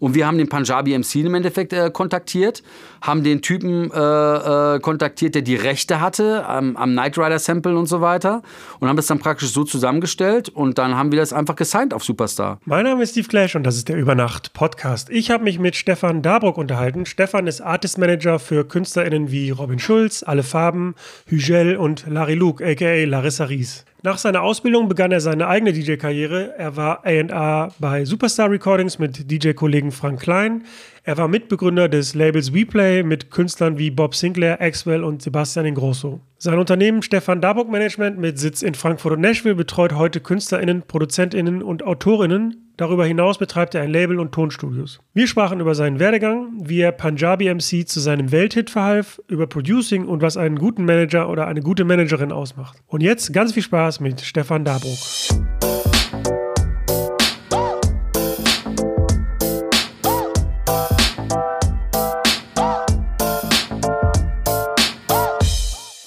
[0.00, 2.62] Und wir haben den Punjabi MC im Endeffekt äh, kontaktiert,
[3.00, 7.76] haben den Typen äh, äh, kontaktiert, der die Rechte hatte am, am Knight Rider Sample
[7.76, 8.42] und so weiter.
[8.80, 12.04] Und haben das dann praktisch so zusammengestellt und dann haben wir das einfach gesigned auf
[12.04, 12.58] Superstar.
[12.64, 15.10] Mein Name ist Steve Clash und das ist der Übernacht Podcast.
[15.10, 17.06] Ich habe mich mit Stefan Dabruck unterhalten.
[17.06, 20.94] Stefan ist Artist Manager für KünstlerInnen wie Robin Schulz, Alle Farben,
[21.26, 23.84] Hügel und Larry Luke, aka Larissa Ries.
[24.04, 26.54] Nach seiner Ausbildung begann er seine eigene DJ-Karriere.
[26.56, 30.64] Er war A&R bei Superstar Recordings mit DJ-Kollegen Frank Klein.
[31.04, 36.20] Er war Mitbegründer des Labels WePlay mit Künstlern wie Bob Sinclair, Axwell und Sebastian Ingrosso.
[36.38, 41.62] Sein Unternehmen Stefan Darburg Management mit Sitz in Frankfurt und Nashville betreut heute KünstlerInnen, ProduzentInnen
[41.62, 45.00] und AutorInnen Darüber hinaus betreibt er ein Label und Tonstudios.
[45.12, 50.06] Wir sprachen über seinen Werdegang, wie er Punjabi MC zu seinem Welthit verhalf, über Producing
[50.06, 52.78] und was einen guten Manager oder eine gute Managerin ausmacht.
[52.86, 54.96] Und jetzt ganz viel Spaß mit Stefan Dabruck.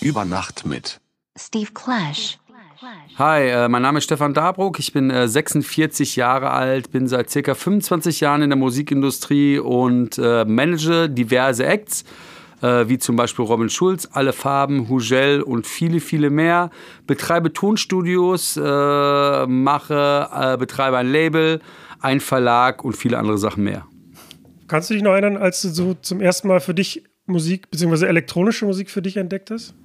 [0.01, 0.99] Über Nacht mit
[1.37, 2.39] Steve Clash.
[3.19, 4.79] Hi, äh, mein Name ist Stefan Dabruck.
[4.79, 10.17] Ich bin äh, 46 Jahre alt, bin seit circa 25 Jahren in der Musikindustrie und
[10.17, 12.03] äh, manage diverse Acts,
[12.63, 16.71] äh, wie zum Beispiel Robin Schulz, Alle Farben, Hugel und viele, viele mehr.
[17.05, 21.61] Betreibe Tonstudios, äh, mache, äh, betreibe ein Label,
[21.99, 23.85] ein Verlag und viele andere Sachen mehr.
[24.67, 28.07] Kannst du dich noch erinnern, als du so zum ersten Mal für dich Musik bzw.
[28.07, 29.75] elektronische Musik für dich entdeckt hast?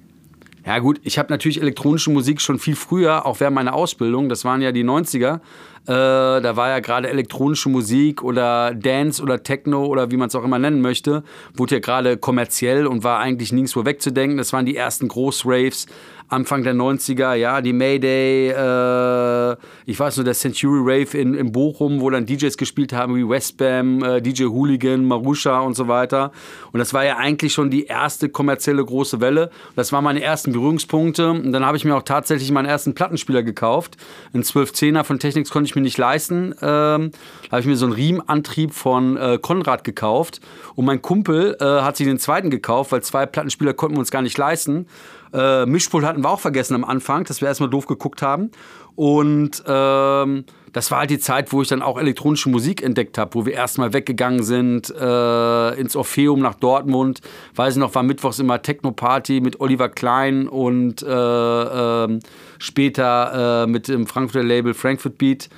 [0.67, 4.43] Ja gut, ich habe natürlich elektronische Musik schon viel früher, auch während meiner Ausbildung, das
[4.43, 5.39] waren ja die 90er,
[5.87, 10.35] äh, da war ja gerade elektronische Musik oder Dance oder Techno oder wie man es
[10.35, 11.23] auch immer nennen möchte,
[11.55, 14.37] wurde ja gerade kommerziell und war eigentlich nirgendwo wegzudenken.
[14.37, 15.87] Das waren die ersten Großraves.
[16.29, 21.53] Anfang der 90er, ja, die Mayday, äh, ich weiß nur, der Century Rave in, in
[21.53, 26.33] Bochum, wo dann DJs gespielt haben wie Westbam, äh, DJ Hooligan, Marusha und so weiter.
[26.73, 29.51] Und das war ja eigentlich schon die erste kommerzielle große Welle.
[29.77, 31.29] Das waren meine ersten Berührungspunkte.
[31.29, 33.95] Und dann habe ich mir auch tatsächlich meinen ersten Plattenspieler gekauft.
[34.33, 36.53] Einen 1210er von Technics konnte ich mir nicht leisten.
[36.61, 37.11] Ähm,
[37.43, 40.41] da habe ich mir so einen Riemenantrieb von äh, Konrad gekauft.
[40.75, 44.11] Und mein Kumpel äh, hat sich den zweiten gekauft, weil zwei Plattenspieler konnten wir uns
[44.11, 44.87] gar nicht leisten.
[45.33, 48.51] Äh, Mischpult hatten wir auch vergessen am Anfang, dass wir erstmal doof geguckt haben.
[48.95, 53.35] Und ähm, das war halt die Zeit, wo ich dann auch elektronische Musik entdeckt habe,
[53.35, 57.21] wo wir erstmal weggegangen sind äh, ins Orpheum nach Dortmund.
[57.55, 62.19] Weiß ich noch, war mittwochs immer Techno-Party mit Oliver Klein und äh, äh,
[62.59, 65.49] später mit dem Frankfurter Label Frankfurt Beat.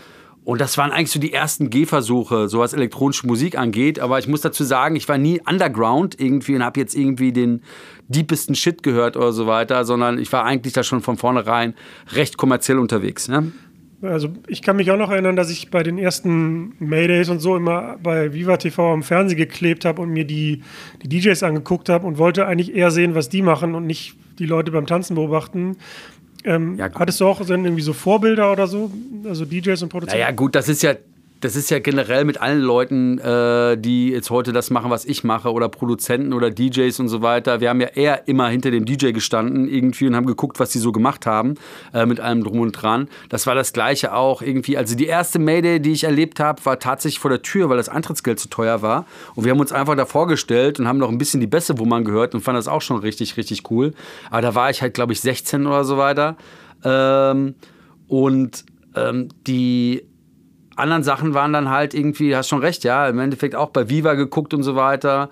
[0.50, 4.00] Und das waren eigentlich so die ersten Gehversuche, so was elektronische Musik angeht.
[4.00, 7.62] Aber ich muss dazu sagen, ich war nie underground irgendwie und habe jetzt irgendwie den
[8.08, 11.76] deepesten Shit gehört oder so weiter, sondern ich war eigentlich da schon von vornherein
[12.14, 13.28] recht kommerziell unterwegs.
[13.28, 13.52] Ne?
[14.02, 17.58] Also ich kann mich auch noch erinnern, dass ich bei den ersten Maydays und so
[17.58, 20.64] immer bei Viva TV am Fernsehen geklebt habe und mir die,
[21.04, 24.46] die DJs angeguckt habe und wollte eigentlich eher sehen, was die machen und nicht die
[24.46, 25.76] Leute beim Tanzen beobachten.
[26.46, 28.90] Ähm, ja, hattest du auch irgendwie so Vorbilder oder so?
[29.26, 30.22] Also DJs und Produzenten?
[30.22, 30.96] Naja, gut, das ist ja
[31.42, 35.24] das ist ja generell mit allen Leuten, äh, die jetzt heute das machen, was ich
[35.24, 37.62] mache, oder Produzenten oder DJs und so weiter.
[37.62, 40.80] Wir haben ja eher immer hinter dem DJ gestanden irgendwie und haben geguckt, was die
[40.80, 41.56] so gemacht haben,
[41.94, 43.08] äh, mit allem drum und dran.
[43.30, 44.78] Das war das Gleiche auch irgendwie.
[44.78, 47.88] Also die erste Mayday, die ich erlebt habe, war tatsächlich vor der Tür, weil das
[47.88, 49.06] Eintrittsgeld zu teuer war.
[49.36, 51.86] Und wir haben uns einfach da vorgestellt und haben noch ein bisschen die Bässe, wo
[51.86, 53.94] man gehört und fanden das auch schon richtig, richtig cool.
[54.30, 56.36] Aber da war ich halt, glaube ich, 16 oder so weiter.
[56.84, 57.56] Ähm,
[58.08, 60.04] und ähm, die
[60.80, 64.14] anderen Sachen waren dann halt irgendwie, hast schon recht, ja, im Endeffekt auch bei Viva
[64.14, 65.30] geguckt und so weiter.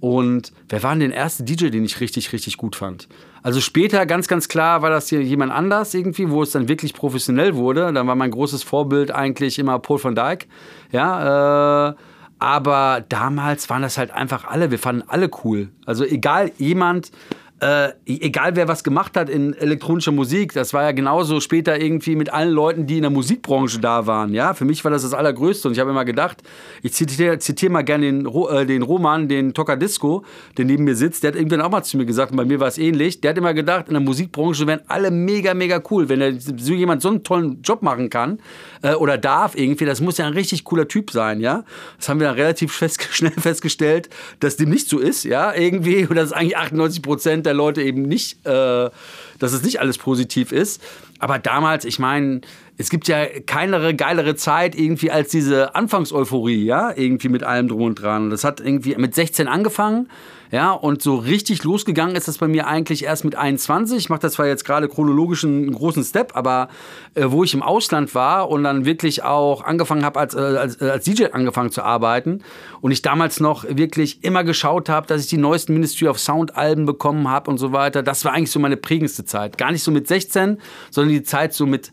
[0.00, 3.06] Und wer war denn der erste DJ, den ich richtig, richtig gut fand?
[3.42, 6.94] Also später, ganz, ganz klar, war das hier jemand anders irgendwie, wo es dann wirklich
[6.94, 7.92] professionell wurde.
[7.92, 10.46] Dann war mein großes Vorbild eigentlich immer Paul van Dyk.
[10.90, 11.94] Ja, äh,
[12.38, 15.68] aber damals waren das halt einfach alle, wir fanden alle cool.
[15.84, 17.12] Also egal, jemand,
[17.60, 22.16] äh, egal wer was gemacht hat in elektronischer Musik, das war ja genauso später irgendwie
[22.16, 24.32] mit allen Leuten, die in der Musikbranche da waren.
[24.32, 26.42] Ja, für mich war das das Allergrößte und ich habe immer gedacht,
[26.82, 30.24] ich zitiere, zitiere mal gerne den, äh, den Roman, den Disco,
[30.56, 32.60] der neben mir sitzt, der hat irgendwann auch mal zu mir gesagt, und bei mir
[32.60, 36.08] war es ähnlich, der hat immer gedacht, in der Musikbranche wären alle mega, mega cool.
[36.08, 38.38] Wenn der, so jemand so einen tollen Job machen kann
[38.82, 41.64] äh, oder darf irgendwie, das muss ja ein richtig cooler Typ sein, ja.
[41.98, 44.08] Das haben wir dann relativ fest, schnell festgestellt,
[44.40, 48.02] dass dem nicht so ist, ja, irgendwie, und dass eigentlich 98 Prozent der Leute eben
[48.02, 48.90] nicht, äh,
[49.38, 50.80] dass es nicht alles positiv ist.
[51.18, 52.40] aber damals, ich meine,
[52.78, 57.82] es gibt ja keine geilere Zeit irgendwie als diese Anfangseuphorie, ja, irgendwie mit allem drum
[57.82, 58.30] und dran.
[58.30, 60.08] Das hat irgendwie mit 16 angefangen,
[60.50, 63.98] ja, und so richtig losgegangen ist das bei mir eigentlich erst mit 21.
[63.98, 66.68] Ich mache das zwar jetzt gerade chronologisch einen großen Step, aber
[67.14, 70.80] äh, wo ich im Ausland war und dann wirklich auch angefangen habe, als, äh, als,
[70.80, 72.42] äh, als DJ angefangen zu arbeiten
[72.80, 76.56] und ich damals noch wirklich immer geschaut habe, dass ich die neuesten Ministry of Sound
[76.56, 78.02] Alben bekommen habe und so weiter.
[78.02, 79.56] Das war eigentlich so meine prägendste Zeit.
[79.56, 80.58] Gar nicht so mit 16,
[80.90, 81.92] sondern die Zeit so mit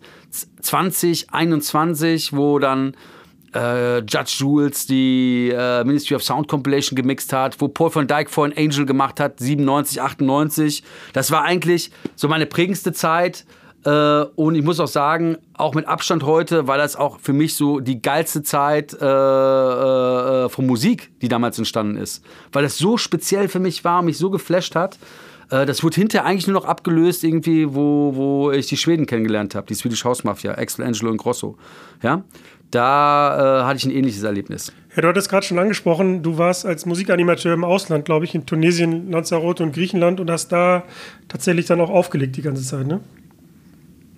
[0.62, 2.96] 20, 21, wo dann
[3.58, 8.30] äh, Judge Jules die äh, Ministry of Sound Compilation gemixt hat, wo Paul van Dyke
[8.30, 10.84] vorhin Angel gemacht hat, 97, 98.
[11.14, 13.46] Das war eigentlich so meine prägendste Zeit.
[13.84, 13.90] Äh,
[14.36, 17.80] und ich muss auch sagen, auch mit Abstand heute war das auch für mich so
[17.80, 22.24] die geilste Zeit äh, äh, von Musik, die damals entstanden ist.
[22.52, 25.00] Weil das so speziell für mich war und mich so geflasht hat.
[25.50, 29.56] Äh, das wurde hinterher eigentlich nur noch abgelöst, irgendwie, wo, wo ich die Schweden kennengelernt
[29.56, 31.58] habe, die Swedish House Mafia, Axel, Angelo und Grosso.
[32.02, 32.24] Ja?
[32.72, 34.74] Da äh, hatte ich ein ähnliches Erlebnis.
[34.96, 38.46] Ja, du hattest gerade schon angesprochen, du warst als Musikanimateur im Ausland, glaube ich, in
[38.46, 40.84] Tunesien, Lanzarote und Griechenland und hast da
[41.28, 43.02] tatsächlich dann auch aufgelegt die ganze Zeit, ne?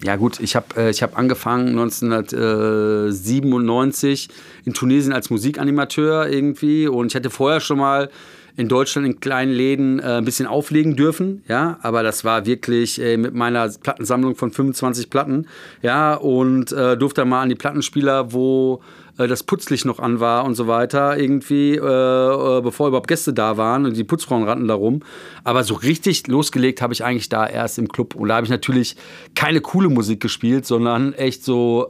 [0.01, 4.29] Ja gut, ich habe äh, hab angefangen 1997
[4.63, 8.09] in Tunesien als Musikanimateur irgendwie und ich hatte vorher schon mal
[8.55, 13.01] in Deutschland in kleinen Läden äh, ein bisschen auflegen dürfen, ja, aber das war wirklich
[13.01, 15.47] äh, mit meiner Plattensammlung von 25 Platten,
[15.81, 18.81] ja, und äh, durfte mal an die Plattenspieler, wo
[19.17, 23.33] äh, das Putzlicht noch an war und so weiter, irgendwie, äh, äh, bevor überhaupt Gäste
[23.33, 25.01] da waren und die Putzfrauen rannten da rum.
[25.43, 28.15] Aber so richtig losgelegt habe ich eigentlich da erst im Club.
[28.15, 28.95] Und da habe ich natürlich
[29.35, 31.87] keine coole Musik gespielt, sondern echt so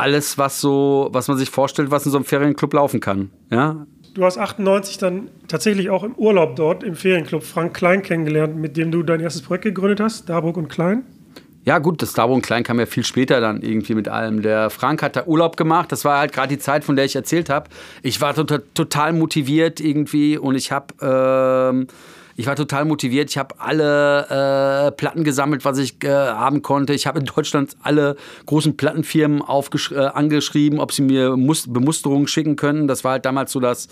[0.00, 3.30] alles, was so, was man sich vorstellt, was in so einem Ferienclub laufen kann.
[3.50, 8.56] Ja, du hast 98 dann tatsächlich auch im Urlaub dort im Ferienclub Frank Klein kennengelernt,
[8.56, 11.04] mit dem du dein erstes Projekt gegründet hast, Darburg und Klein.
[11.64, 14.40] Ja, gut, das Darburg und Klein kam ja viel später dann irgendwie mit allem.
[14.40, 15.92] Der Frank hat da Urlaub gemacht.
[15.92, 17.68] Das war halt gerade die Zeit, von der ich erzählt habe.
[18.02, 20.94] Ich war total, motiviert irgendwie und ich habe.
[21.02, 21.86] Ähm
[22.40, 23.28] ich war total motiviert.
[23.28, 26.94] Ich habe alle äh, Platten gesammelt, was ich äh, haben konnte.
[26.94, 28.16] Ich habe in Deutschland alle
[28.46, 32.88] großen Plattenfirmen äh, angeschrieben, ob sie mir Mus Bemusterungen schicken können.
[32.88, 33.88] Das war halt damals so das,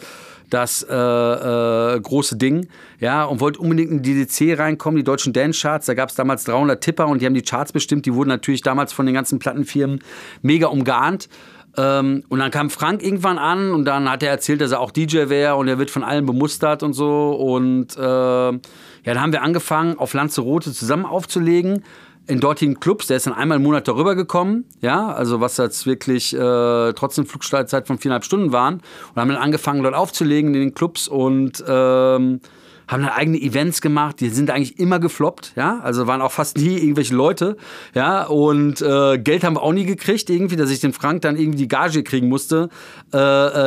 [0.49, 2.69] das äh, äh, große Ding.
[3.01, 5.85] Ja, und wollte unbedingt in die DDC reinkommen, die deutschen Dance-Charts.
[5.85, 8.07] Da gab es damals 300 Tipper und die haben die Charts bestimmt.
[8.07, 9.99] Die wurden natürlich damals von den ganzen Plattenfirmen
[10.41, 11.29] mega umgarnt.
[11.77, 14.91] Ähm, und dann kam Frank irgendwann an und dann hat er erzählt, dass er auch
[14.91, 17.31] DJ wäre und er wird von allen bemustert und so.
[17.31, 18.59] Und äh, ja,
[19.05, 21.85] dann haben wir angefangen, auf Lanzarote zusammen aufzulegen
[22.27, 23.07] in dortigen Clubs.
[23.07, 27.27] Der ist dann einmal im Monat darüber gekommen, ja, also was jetzt wirklich äh, trotzdem
[27.27, 28.75] Flugzeit von viereinhalb Stunden waren.
[29.15, 32.41] Und haben dann angefangen, dort aufzulegen in den Clubs und ähm,
[32.89, 36.57] haben dann eigene Events gemacht, die sind eigentlich immer gefloppt, ja, also waren auch fast
[36.57, 37.57] nie irgendwelche Leute,
[37.95, 41.37] ja, und äh, Geld haben wir auch nie gekriegt, irgendwie, dass ich den Frank dann
[41.37, 42.71] irgendwie die Gage kriegen musste,
[43.13, 43.19] äh,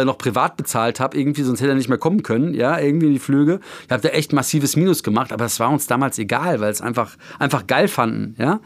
[0.01, 3.07] äh, noch privat bezahlt habe, irgendwie, sonst hätte er nicht mehr kommen können, ja, irgendwie
[3.07, 3.59] in die Flüge.
[3.85, 6.81] Ich habe da echt massives Minus gemacht, aber das war uns damals egal, weil es
[6.81, 8.59] einfach, einfach geil fanden, ja.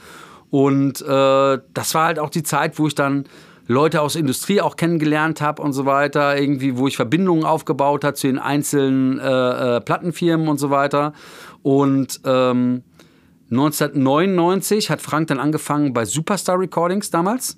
[0.52, 3.25] Und äh, das war halt auch die Zeit, wo ich dann
[3.67, 8.13] Leute aus Industrie auch kennengelernt habe und so weiter, irgendwie, wo ich Verbindungen aufgebaut habe
[8.13, 11.13] zu den einzelnen äh, äh, Plattenfirmen und so weiter.
[11.63, 12.83] Und ähm,
[13.50, 17.57] 1999 hat Frank dann angefangen bei Superstar Recordings damals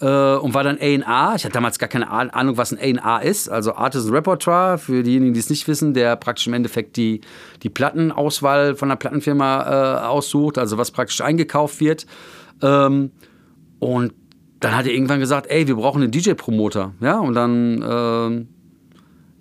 [0.00, 1.34] äh, und war dann A&R.
[1.36, 5.34] Ich hatte damals gar keine Ahnung, was ein A&R ist, also Artisan Repertoire, für diejenigen,
[5.34, 7.20] die es nicht wissen, der praktisch im Endeffekt die,
[7.62, 12.06] die Plattenauswahl von der Plattenfirma äh, aussucht, also was praktisch eingekauft wird.
[12.62, 13.10] Ähm,
[13.78, 14.12] und
[14.60, 16.92] dann hat er irgendwann gesagt, ey, wir brauchen einen DJ-Promoter.
[17.00, 18.46] Ja, und dann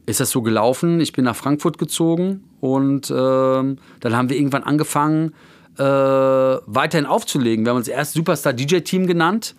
[0.07, 1.01] äh, ist das so gelaufen.
[1.01, 5.33] Ich bin nach Frankfurt gezogen und äh, dann haben wir irgendwann angefangen,
[5.77, 7.65] äh, weiterhin aufzulegen.
[7.65, 9.55] Wir haben uns erst Superstar DJ-Team genannt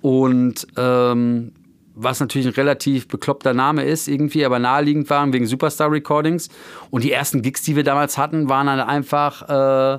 [0.00, 1.52] und ähm,
[1.94, 6.48] was natürlich ein relativ bekloppter Name ist, irgendwie, aber naheliegend waren wegen Superstar Recordings.
[6.90, 9.98] Und die ersten Gigs, die wir damals hatten, waren dann einfach äh,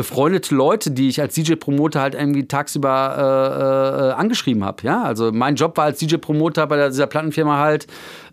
[0.00, 2.88] befreundete Leute, die ich als DJ-Promoter halt irgendwie tagsüber
[3.18, 4.82] äh, äh, angeschrieben habe.
[4.82, 5.02] Ja?
[5.02, 7.86] Also mein Job war als DJ-Promoter bei dieser Plattenfirma halt,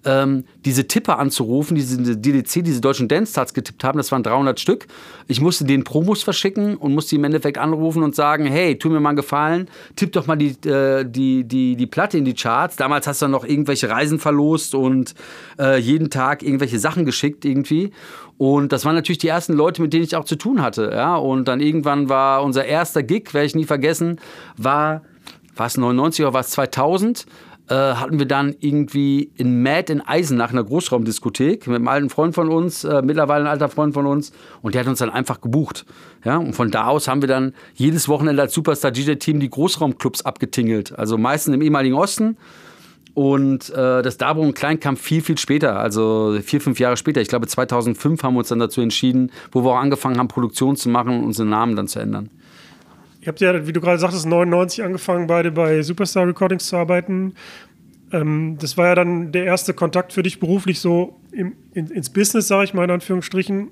[0.06, 4.88] ähm, diese Tipper anzurufen, diese DDC, diese deutschen Dance-Charts getippt haben, das waren 300 Stück.
[5.28, 9.02] Ich musste den Promos verschicken und musste im Endeffekt anrufen und sagen, hey, tu mir
[9.02, 12.78] mal einen Gefallen, tipp doch mal die, äh, die, die, die Platte in die Charts.
[12.78, 15.16] Damals hast du noch irgendwelche Reisen verlost und
[15.60, 17.92] äh, jeden Tag irgendwelche Sachen geschickt irgendwie.
[18.38, 20.92] Und das waren natürlich die ersten Leute, mit denen ich auch zu tun hatte.
[20.94, 21.16] Ja?
[21.16, 24.20] Und dann irgendwann war unser erster Gig, werde ich nie vergessen,
[24.58, 25.02] war,
[25.56, 27.26] war es 99 oder war es 2000?
[27.70, 32.34] äh, hatten wir dann irgendwie in Mad in Eisenach, einer Großraumdiskothek, mit einem alten Freund
[32.34, 35.42] von uns, äh, mittlerweile ein alter Freund von uns, und der hat uns dann einfach
[35.42, 35.86] gebucht.
[36.24, 40.24] Ja, und von da aus haben wir dann jedes Wochenende als Superstar DJ-Team die Großraumclubs
[40.24, 40.98] abgetingelt.
[40.98, 42.38] Also meistens im ehemaligen Osten.
[43.18, 47.20] Und äh, das Darboven Klein kam viel, viel später, also vier, fünf Jahre später.
[47.20, 50.76] Ich glaube, 2005 haben wir uns dann dazu entschieden, wo wir auch angefangen haben, Produktion
[50.76, 52.30] zu machen und unseren Namen dann zu ändern.
[53.22, 57.34] Ihr habt ja, wie du gerade sagtest, 99 angefangen, beide bei Superstar Recordings zu arbeiten.
[58.12, 62.12] Ähm, das war ja dann der erste Kontakt für dich beruflich so im, in, ins
[62.12, 63.70] Business, sage ich mal in Anführungsstrichen.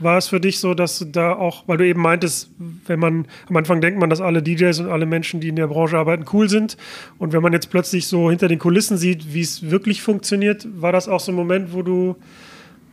[0.00, 2.50] War es für dich so, dass du da auch, weil du eben meintest,
[2.86, 5.68] wenn man am Anfang denkt man, dass alle DJs und alle Menschen, die in der
[5.68, 6.76] Branche arbeiten, cool sind.
[7.18, 10.92] Und wenn man jetzt plötzlich so hinter den Kulissen sieht, wie es wirklich funktioniert, war
[10.92, 12.16] das auch so ein Moment, wo du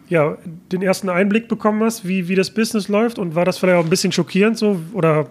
[0.10, 0.38] ja,
[0.72, 3.18] den ersten Einblick bekommen hast, wie, wie das Business läuft?
[3.18, 4.80] Und war das vielleicht auch ein bisschen schockierend so?
[4.94, 5.28] Oder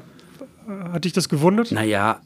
[0.92, 1.70] hat dich das gewundert?
[1.70, 2.20] Naja,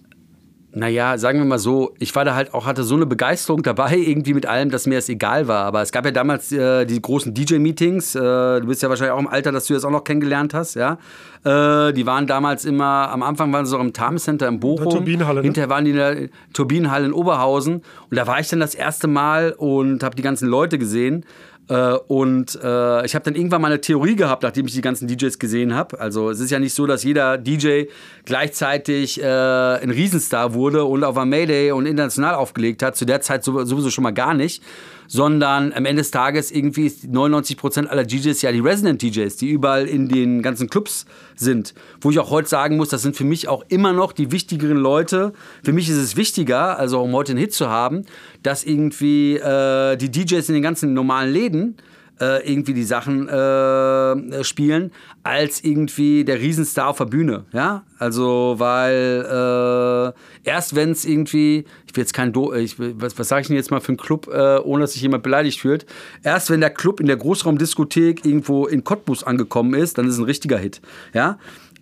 [0.74, 3.96] naja, sagen wir mal so, ich war da halt auch, hatte so eine Begeisterung dabei,
[3.96, 5.64] irgendwie mit allem, dass mir das egal war.
[5.64, 8.16] Aber es gab ja damals äh, die großen DJ-Meetings.
[8.16, 10.74] Äh, du bist ja wahrscheinlich auch im Alter, dass du das auch noch kennengelernt hast,
[10.74, 10.98] ja.
[11.44, 14.88] Äh, die waren damals immer, am Anfang waren sie auch im Time Center in Bochum.
[14.88, 15.40] Der Turbinenhalle.
[15.40, 15.44] Ne?
[15.44, 17.82] Hinterher waren die in der Turbinenhalle in Oberhausen.
[18.10, 21.24] Und da war ich dann das erste Mal und habe die ganzen Leute gesehen.
[21.68, 25.08] Äh, und äh, ich habe dann irgendwann mal eine Theorie gehabt, nachdem ich die ganzen
[25.08, 25.98] DJs gesehen habe.
[25.98, 27.84] Also es ist ja nicht so, dass jeder DJ
[28.24, 32.96] gleichzeitig äh, ein Riesenstar wurde und auf einer Mayday und international aufgelegt hat.
[32.96, 34.62] Zu der Zeit sowieso schon mal gar nicht
[35.08, 37.58] sondern am Ende des Tages irgendwie ist 99
[37.90, 41.06] aller DJs ja die Resident DJs, die überall in den ganzen Clubs
[41.36, 41.74] sind.
[42.00, 44.76] Wo ich auch heute sagen muss, das sind für mich auch immer noch die wichtigeren
[44.76, 45.32] Leute.
[45.62, 48.04] Für mich ist es wichtiger, also um heute einen Hit zu haben,
[48.42, 51.76] dass irgendwie äh, die DJs in den ganzen normalen Läden
[52.20, 54.92] äh, irgendwie die Sachen äh, spielen,
[55.22, 57.44] als irgendwie der Riesenstar auf der Bühne.
[57.52, 63.18] Ja, also weil äh, erst wenn es irgendwie, ich will jetzt kein, Do ich, was,
[63.18, 65.60] was sage ich denn jetzt mal für einen Club, äh, ohne dass sich jemand beleidigt
[65.60, 65.86] fühlt,
[66.22, 70.18] erst wenn der Club in der Großraumdiskothek irgendwo in Cottbus angekommen ist, dann ist es
[70.18, 70.80] ein richtiger Hit.
[71.12, 71.38] Ja.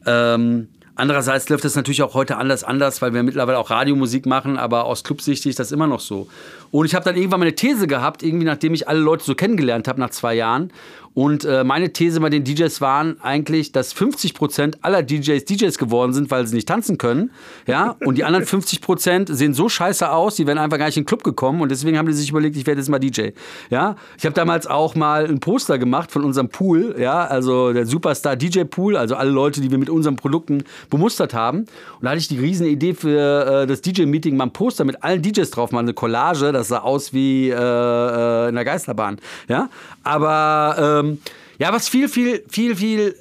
[0.07, 4.59] Ähm, Andererseits läuft das natürlich auch heute anders anders, weil wir mittlerweile auch Radiomusik machen,
[4.59, 6.29] aber aus Clubsicht ist das immer noch so.
[6.73, 9.35] Und ich habe dann irgendwann mal eine These gehabt, irgendwie nachdem ich alle Leute so
[9.35, 10.73] kennengelernt habe nach zwei Jahren.
[11.15, 16.15] Und äh, meine These bei den DJs waren eigentlich, dass 50% aller DJs DJs geworden
[16.15, 17.31] sind, weil sie nicht tanzen können.
[17.67, 21.03] Ja, und die anderen 50% sehen so scheiße aus, die wären einfach gar nicht in
[21.03, 21.61] den Club gekommen.
[21.61, 23.31] Und deswegen haben die sich überlegt, ich werde jetzt mal DJ.
[23.69, 26.97] Ja, ich habe damals auch mal ein Poster gemacht von unserem Pool.
[26.99, 31.35] Ja, also der Superstar DJ Pool, also alle Leute, die wir mit unseren Produkten bemustert
[31.35, 31.59] haben.
[31.59, 31.69] Und
[32.03, 35.21] da hatte ich die riesen Idee für äh, das DJ-Meeting, mal ein Poster mit allen
[35.21, 36.53] DJs drauf, mal eine Collage.
[36.53, 39.19] Das sah aus wie äh, äh in der Geisterbahn.
[39.49, 39.69] Ja,
[40.03, 41.19] aber ähm,
[41.59, 43.15] ja, was viel, viel, viel, viel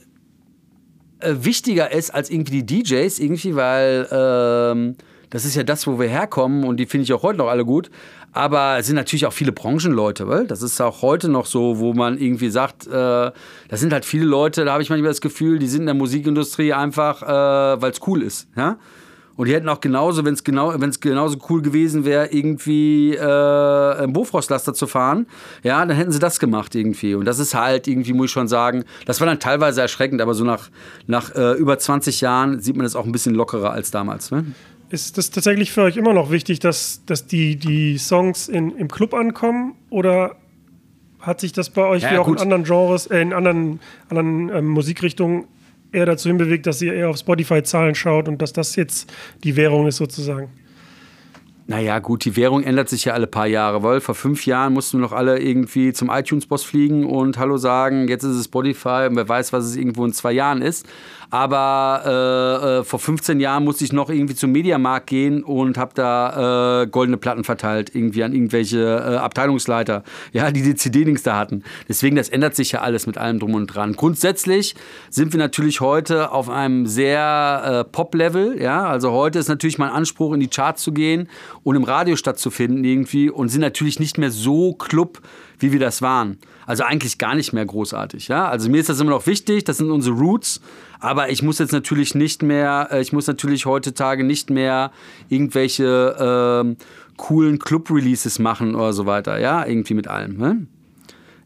[1.19, 4.95] äh, wichtiger ist als irgendwie die DJs, irgendwie, weil ähm,
[5.29, 7.65] das ist ja das, wo wir herkommen und die finde ich auch heute noch alle
[7.65, 7.89] gut.
[8.33, 11.93] Aber es sind natürlich auch viele Branchenleute, weil das ist auch heute noch so, wo
[11.93, 15.59] man irgendwie sagt, äh, das sind halt viele Leute, da habe ich manchmal das Gefühl,
[15.59, 18.47] die sind in der Musikindustrie einfach, äh, weil es cool ist.
[18.55, 18.77] Ja?
[19.41, 23.19] Und die hätten auch genauso, wenn es genau, wenn's genauso cool gewesen wäre, irgendwie äh,
[23.23, 25.25] einen Bofrostlaster zu fahren,
[25.63, 27.15] ja, dann hätten sie das gemacht irgendwie.
[27.15, 30.35] Und das ist halt irgendwie, muss ich schon sagen, das war dann teilweise erschreckend, aber
[30.35, 30.69] so nach,
[31.07, 34.29] nach äh, über 20 Jahren sieht man das auch ein bisschen lockerer als damals.
[34.29, 34.45] Ne?
[34.91, 38.89] Ist das tatsächlich für euch immer noch wichtig, dass, dass die, die Songs in, im
[38.89, 39.73] Club ankommen?
[39.89, 40.35] Oder
[41.19, 42.37] hat sich das bei euch ja, wie auch gut.
[42.37, 45.45] in anderen Genres, äh, in anderen, anderen ähm, Musikrichtungen
[45.91, 49.11] eher dazu hinbewegt, dass ihr eher auf Spotify-Zahlen schaut und dass das jetzt
[49.43, 50.49] die Währung ist sozusagen?
[51.67, 54.97] Naja, gut, die Währung ändert sich ja alle paar Jahre, weil vor fünf Jahren mussten
[54.97, 59.15] wir noch alle irgendwie zum iTunes-Boss fliegen und Hallo sagen, jetzt ist es Spotify und
[59.15, 60.85] wer weiß, was es irgendwo in zwei Jahren ist.
[61.31, 65.93] Aber äh, äh, vor 15 Jahren musste ich noch irgendwie zum Mediamarkt gehen und habe
[65.95, 71.37] da äh, goldene Platten verteilt, irgendwie an irgendwelche äh, Abteilungsleiter, ja, die die CD-Dings da
[71.37, 71.63] hatten.
[71.87, 73.93] Deswegen, das ändert sich ja alles mit allem drum und dran.
[73.93, 74.75] Grundsätzlich
[75.09, 78.85] sind wir natürlich heute auf einem sehr äh, Pop-Level, ja.
[78.85, 81.29] Also heute ist natürlich mein Anspruch, in die Charts zu gehen
[81.63, 85.21] und im Radio stattzufinden irgendwie und sind natürlich nicht mehr so Club,
[85.59, 86.39] wie wir das waren.
[86.65, 88.27] Also eigentlich gar nicht mehr großartig.
[88.27, 88.47] Ja?
[88.47, 90.61] Also mir ist das immer noch wichtig, das sind unsere Roots.
[91.01, 94.91] Aber ich muss jetzt natürlich nicht mehr, äh, ich muss natürlich heutzutage nicht mehr
[95.29, 96.83] irgendwelche äh,
[97.17, 99.39] coolen Club-Releases machen oder so weiter.
[99.39, 100.37] Ja, irgendwie mit allem.
[100.37, 100.67] Ne?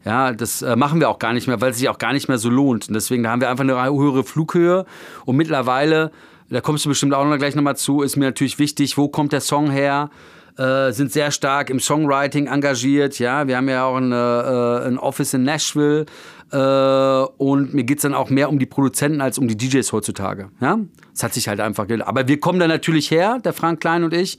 [0.04, 2.28] Ja, das äh, machen wir auch gar nicht mehr, weil es sich auch gar nicht
[2.28, 2.88] mehr so lohnt.
[2.88, 4.84] Und deswegen haben wir einfach eine höhere Flughöhe.
[5.24, 6.12] Und mittlerweile,
[6.50, 9.32] da kommst du bestimmt auch noch gleich nochmal zu, ist mir natürlich wichtig, wo kommt
[9.32, 10.10] der Song her?
[10.58, 13.18] Äh, sind sehr stark im Songwriting engagiert.
[13.18, 16.06] Ja, wir haben ja auch eine, äh, ein Office in Nashville.
[16.50, 19.92] Äh, und mir geht es dann auch mehr um die Produzenten als um die DJs
[19.92, 20.48] heutzutage.
[20.60, 20.78] Ja,
[21.12, 21.86] das hat sich halt einfach.
[22.06, 24.38] Aber wir kommen da natürlich her, der Frank Klein und ich.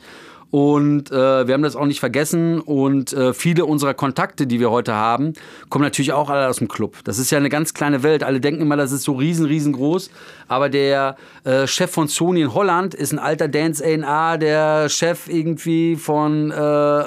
[0.50, 2.62] Und äh, wir haben das auch nicht vergessen.
[2.62, 5.34] Und äh, viele unserer Kontakte, die wir heute haben,
[5.70, 6.96] kommen natürlich auch alle aus dem Club.
[7.04, 8.24] Das ist ja eine ganz kleine Welt.
[8.24, 10.10] Alle denken immer, das ist so riesen, riesengroß.
[10.48, 14.38] Aber der äh, Chef von Sony in Holland ist ein alter Dance A&R.
[14.38, 16.54] Der Chef irgendwie von äh,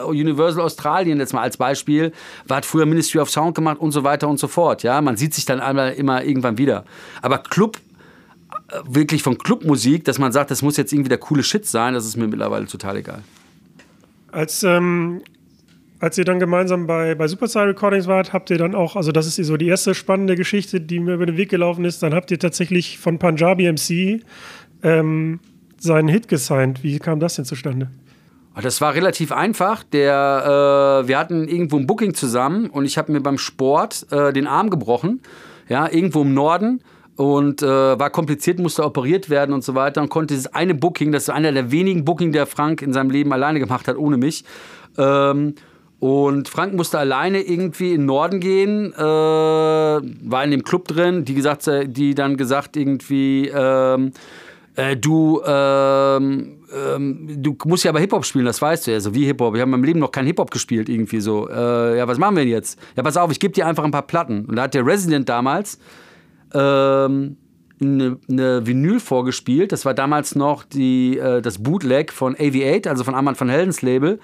[0.04, 2.12] Universal Australien, jetzt mal als Beispiel,
[2.46, 4.82] war, hat früher Ministry of Sound gemacht und so weiter und so fort.
[4.82, 6.84] Ja, man sieht sich dann einmal immer irgendwann wieder.
[7.22, 7.78] Aber Club
[8.84, 12.06] wirklich von Clubmusik, dass man sagt, das muss jetzt irgendwie der coole Shit sein, das
[12.06, 13.22] ist mir mittlerweile total egal.
[14.32, 15.22] Als, ähm,
[15.98, 19.26] als ihr dann gemeinsam bei, bei Superstar Recordings wart, habt ihr dann auch, also das
[19.26, 22.30] ist so die erste spannende Geschichte, die mir über den Weg gelaufen ist, dann habt
[22.30, 24.22] ihr tatsächlich von Punjabi MC
[24.82, 25.40] ähm,
[25.78, 26.82] seinen Hit gesigned.
[26.82, 27.90] Wie kam das denn zustande?
[28.60, 29.84] Das war relativ einfach.
[29.84, 34.32] Der, äh, wir hatten irgendwo ein Booking zusammen und ich habe mir beim Sport äh,
[34.32, 35.20] den Arm gebrochen.
[35.68, 36.80] Ja, irgendwo im Norden
[37.20, 41.12] und äh, war kompliziert, musste operiert werden und so weiter und konnte dieses eine Booking,
[41.12, 44.16] das ist einer der wenigen Booking, der Frank in seinem Leben alleine gemacht hat, ohne
[44.16, 44.42] mich.
[44.96, 45.54] Ähm,
[45.98, 51.26] und Frank musste alleine irgendwie in den Norden gehen, äh, war in dem Club drin,
[51.26, 54.12] die gesagt, die dann gesagt irgendwie, ähm,
[54.76, 59.00] äh, du, ähm, ähm, du musst ja aber Hip-Hop spielen, das weißt du ja.
[59.00, 59.54] So wie Hip-Hop.
[59.56, 61.50] Ich habe in meinem Leben noch kein Hip-Hop gespielt, irgendwie so.
[61.50, 62.78] Äh, ja, was machen wir denn jetzt?
[62.96, 64.46] Ja, pass auf, ich gebe dir einfach ein paar Platten.
[64.46, 65.78] Und da hat der Resident damals
[66.54, 67.36] ähm,
[67.80, 69.72] eine, eine, Vinyl vorgespielt.
[69.72, 73.82] Das war damals noch die, äh, das Bootleg von AV8, also von Armand van Heldens
[73.82, 74.20] Label,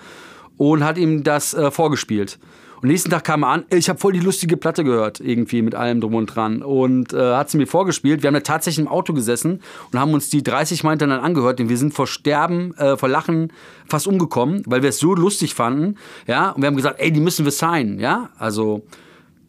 [0.57, 2.39] und hat ihm das äh, vorgespielt.
[2.83, 5.75] Und nächsten Tag kam er an, ich habe voll die lustige Platte gehört, irgendwie mit
[5.75, 6.63] allem drum und dran.
[6.63, 8.23] Und äh, hat sie mir vorgespielt.
[8.23, 11.59] Wir haben da tatsächlich im Auto gesessen und haben uns die 30 Mal hintereinander angehört.
[11.61, 13.53] Und wir sind vor Sterben, äh, vor Lachen
[13.89, 15.97] fast umgekommen, weil wir es so lustig fanden.
[16.27, 17.99] Ja, und wir haben gesagt, ey, die müssen wir signen.
[17.99, 18.83] Ja, also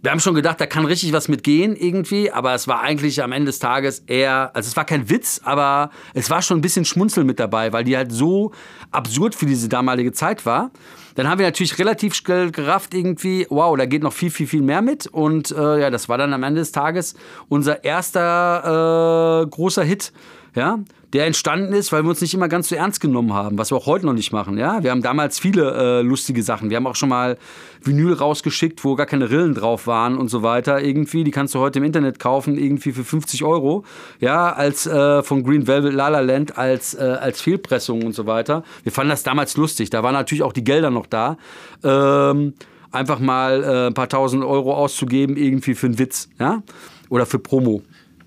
[0.02, 3.32] wir haben schon gedacht, da kann richtig was mitgehen irgendwie, aber es war eigentlich am
[3.32, 6.86] Ende des Tages eher, also es war kein Witz, aber es war schon ein bisschen
[6.86, 8.52] Schmunzeln mit dabei, weil die halt so
[8.92, 10.72] absurd für diese damalige Zeit war.
[11.16, 14.62] Dann haben wir natürlich relativ schnell gerafft irgendwie, wow, da geht noch viel, viel, viel
[14.62, 17.16] mehr mit und äh, ja, das war dann am Ende des Tages
[17.50, 20.14] unser erster äh, großer Hit
[20.58, 20.80] ja,
[21.14, 23.78] der entstanden ist, weil wir uns nicht immer ganz so ernst genommen haben, was wir
[23.78, 24.58] auch heute noch nicht machen.
[24.58, 24.84] Ja?
[24.84, 26.70] Wir haben damals viele äh, lustige Sachen.
[26.70, 27.38] Wir haben auch schon mal
[27.82, 30.82] Vinyl rausgeschickt, wo gar keine Rillen drauf waren und so weiter.
[30.82, 33.86] Irgendwie, die kannst du heute im Internet kaufen, irgendwie für 50 Euro.
[34.20, 38.26] Ja, als äh, von Green Velvet La La Land als, äh, als Fehlpressung und so
[38.26, 38.64] weiter.
[38.84, 39.90] Wir fanden das damals lustig.
[39.90, 41.38] Da waren natürlich auch die Gelder noch da.
[41.84, 42.54] Ähm,
[42.92, 46.64] einfach mal äh, ein paar tausend Euro auszugeben, irgendwie für einen Witz, ja?
[47.10, 47.82] Oder für Promo.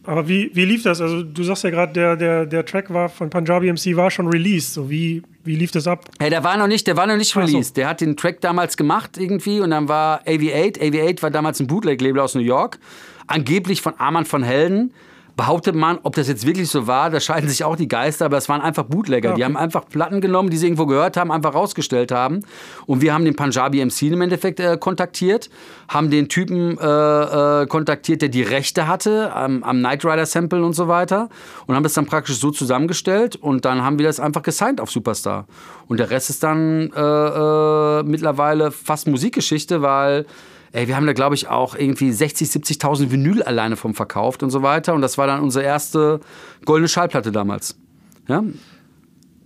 [0.04, 1.00] Aber wie, wie lief das?
[1.00, 4.28] Also du sagst ja gerade, der, der, der Track war von Punjabi MC war schon
[4.28, 4.72] released.
[4.72, 6.06] So wie, wie lief das ab?
[6.18, 7.74] Hey, der war noch nicht, der war noch nicht released.
[7.74, 7.74] So.
[7.74, 10.80] Der hat den Track damals gemacht irgendwie und dann war AV8.
[10.80, 12.78] AV8 war damals ein Bootleg-Label aus New York.
[13.26, 14.92] Angeblich von Armand von Helden
[15.40, 18.36] behauptet man, ob das jetzt wirklich so war, da scheiden sich auch die Geister, aber
[18.36, 19.30] es waren einfach Bootlegger.
[19.30, 19.38] Okay.
[19.38, 22.40] Die haben einfach Platten genommen, die sie irgendwo gehört haben, einfach rausgestellt haben.
[22.84, 25.48] Und wir haben den Punjabi MC im Endeffekt äh, kontaktiert,
[25.88, 30.62] haben den Typen äh, äh, kontaktiert, der die Rechte hatte am, am Knight Rider Sample
[30.62, 31.30] und so weiter
[31.66, 34.90] und haben das dann praktisch so zusammengestellt und dann haben wir das einfach gesigned auf
[34.90, 35.46] Superstar.
[35.88, 40.26] Und der Rest ist dann äh, äh, mittlerweile fast Musikgeschichte, weil
[40.72, 44.50] Ey, wir haben da, glaube ich, auch irgendwie 60, 70.000 Vinyl alleine vom verkauft und
[44.50, 44.94] so weiter.
[44.94, 46.20] Und das war dann unsere erste
[46.64, 47.76] goldene Schallplatte damals.
[48.28, 48.44] Ja?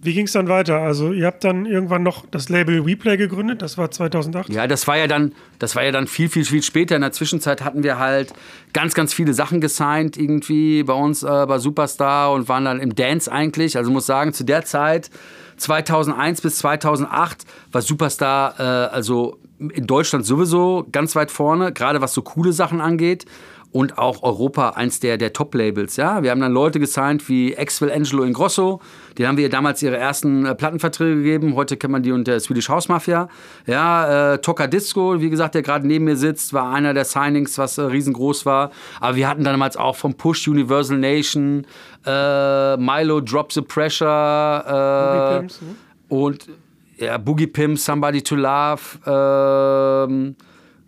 [0.04, 0.80] Wie ging es dann weiter?
[0.80, 4.50] Also ihr habt dann irgendwann noch das Label WePlay gegründet, das war 2008.
[4.50, 6.94] Ja, das war ja dann, das war ja dann viel, viel, viel später.
[6.94, 8.34] In der Zwischenzeit hatten wir halt
[8.74, 12.94] ganz, ganz viele Sachen gesigned irgendwie bei uns äh, bei Superstar und waren dann im
[12.94, 13.78] Dance eigentlich.
[13.78, 15.08] Also muss sagen, zu der Zeit
[15.56, 18.62] 2001 bis 2008 war Superstar äh,
[18.94, 23.24] also in Deutschland sowieso ganz weit vorne, gerade was so coole Sachen angeht.
[23.74, 25.96] Und auch Europa eins der, der Top-Labels.
[25.96, 26.22] Ja?
[26.22, 28.80] Wir haben dann Leute gesigned wie Axwell Angelo Ingrosso.
[29.18, 31.56] Den haben wir damals ihre ersten äh, Plattenverträge gegeben.
[31.56, 33.28] Heute kennt man die unter Swedish House Mafia.
[33.66, 37.58] Ja, äh, Toka Disco, wie gesagt, der gerade neben mir sitzt, war einer der Signings,
[37.58, 38.70] was äh, riesengroß war.
[39.00, 41.66] Aber wir hatten damals auch vom Push Universal Nation,
[42.06, 46.48] äh, Milo Drop the Pressure äh, und
[46.98, 50.37] ja, Boogie Pimp, Somebody to Love, ähm,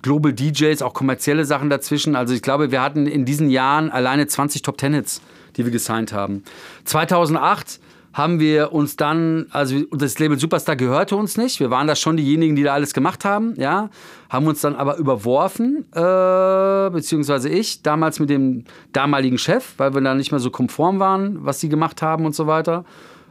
[0.07, 2.15] Global DJs, auch kommerzielle Sachen dazwischen.
[2.15, 5.21] Also ich glaube, wir hatten in diesen Jahren alleine 20 Top Ten Hits,
[5.57, 6.45] die wir gesigned haben.
[6.85, 7.81] 2008
[8.13, 11.59] haben wir uns dann, also das Label Superstar gehörte uns nicht.
[11.59, 13.91] Wir waren da schon diejenigen, die da alles gemacht haben, ja.
[14.31, 20.01] Haben uns dann aber überworfen, äh, beziehungsweise ich, damals mit dem damaligen Chef, weil wir
[20.03, 22.85] da nicht mehr so konform waren, was sie gemacht haben und so weiter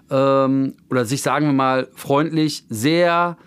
[0.09, 3.37] ähm, oder sich, sagen wir mal, freundlich sehr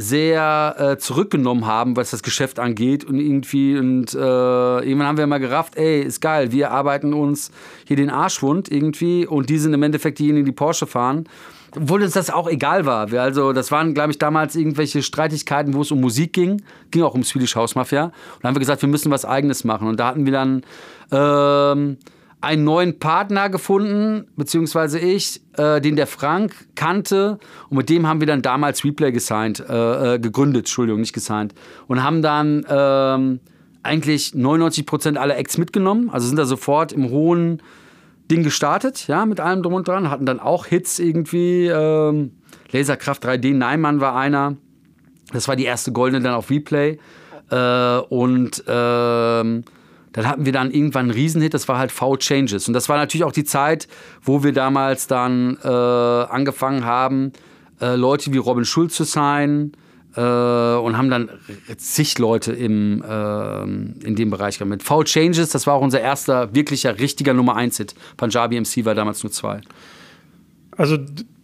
[0.00, 5.26] sehr äh, zurückgenommen haben, was das Geschäft angeht und irgendwie und äh, irgendwann haben wir
[5.26, 7.50] mal gerafft, ey, ist geil, wir arbeiten uns
[7.84, 11.28] hier den Arschwund irgendwie und die sind im Endeffekt diejenigen, die Porsche fahren
[11.76, 13.10] obwohl uns das auch egal war.
[13.10, 16.62] Wir also, das waren, glaube ich, damals irgendwelche Streitigkeiten, wo es um Musik ging.
[16.90, 18.04] Ging auch um Swedish House Mafia.
[18.04, 19.86] Und da haben wir gesagt, wir müssen was Eigenes machen.
[19.86, 20.62] Und da hatten wir dann
[21.12, 21.98] ähm,
[22.40, 27.38] einen neuen Partner gefunden, beziehungsweise ich, äh, den der Frank kannte.
[27.68, 31.54] Und mit dem haben wir dann damals Replay gesigned, äh, äh gegründet, Entschuldigung, nicht gesigned.
[31.88, 33.40] Und haben dann ähm,
[33.82, 36.10] eigentlich 99 Prozent aller Acts mitgenommen.
[36.10, 37.60] Also sind da sofort im hohen
[38.30, 40.10] Ding gestartet, ja, mit allem drum und dran.
[40.10, 41.66] Hatten dann auch Hits irgendwie.
[41.66, 42.32] Ähm,
[42.70, 44.56] Laserkraft 3D, Neimann war einer.
[45.32, 46.98] Das war die erste Goldene dann auf Replay.
[47.50, 49.64] Äh, und ähm,
[50.18, 52.66] dann hatten wir dann irgendwann einen Riesenhit, das war halt V Changes.
[52.66, 53.86] Und das war natürlich auch die Zeit,
[54.20, 57.32] wo wir damals dann äh, angefangen haben,
[57.80, 59.70] äh, Leute wie Robin Schulz zu sein
[60.16, 61.30] äh, und haben dann
[61.76, 64.70] zig Leute im, äh, in dem Bereich gehabt.
[64.70, 67.94] Mit V Changes, das war auch unser erster wirklicher, richtiger Nummer 1-Hit.
[68.16, 69.60] Punjabi MC war damals nur zwei.
[70.76, 70.98] Also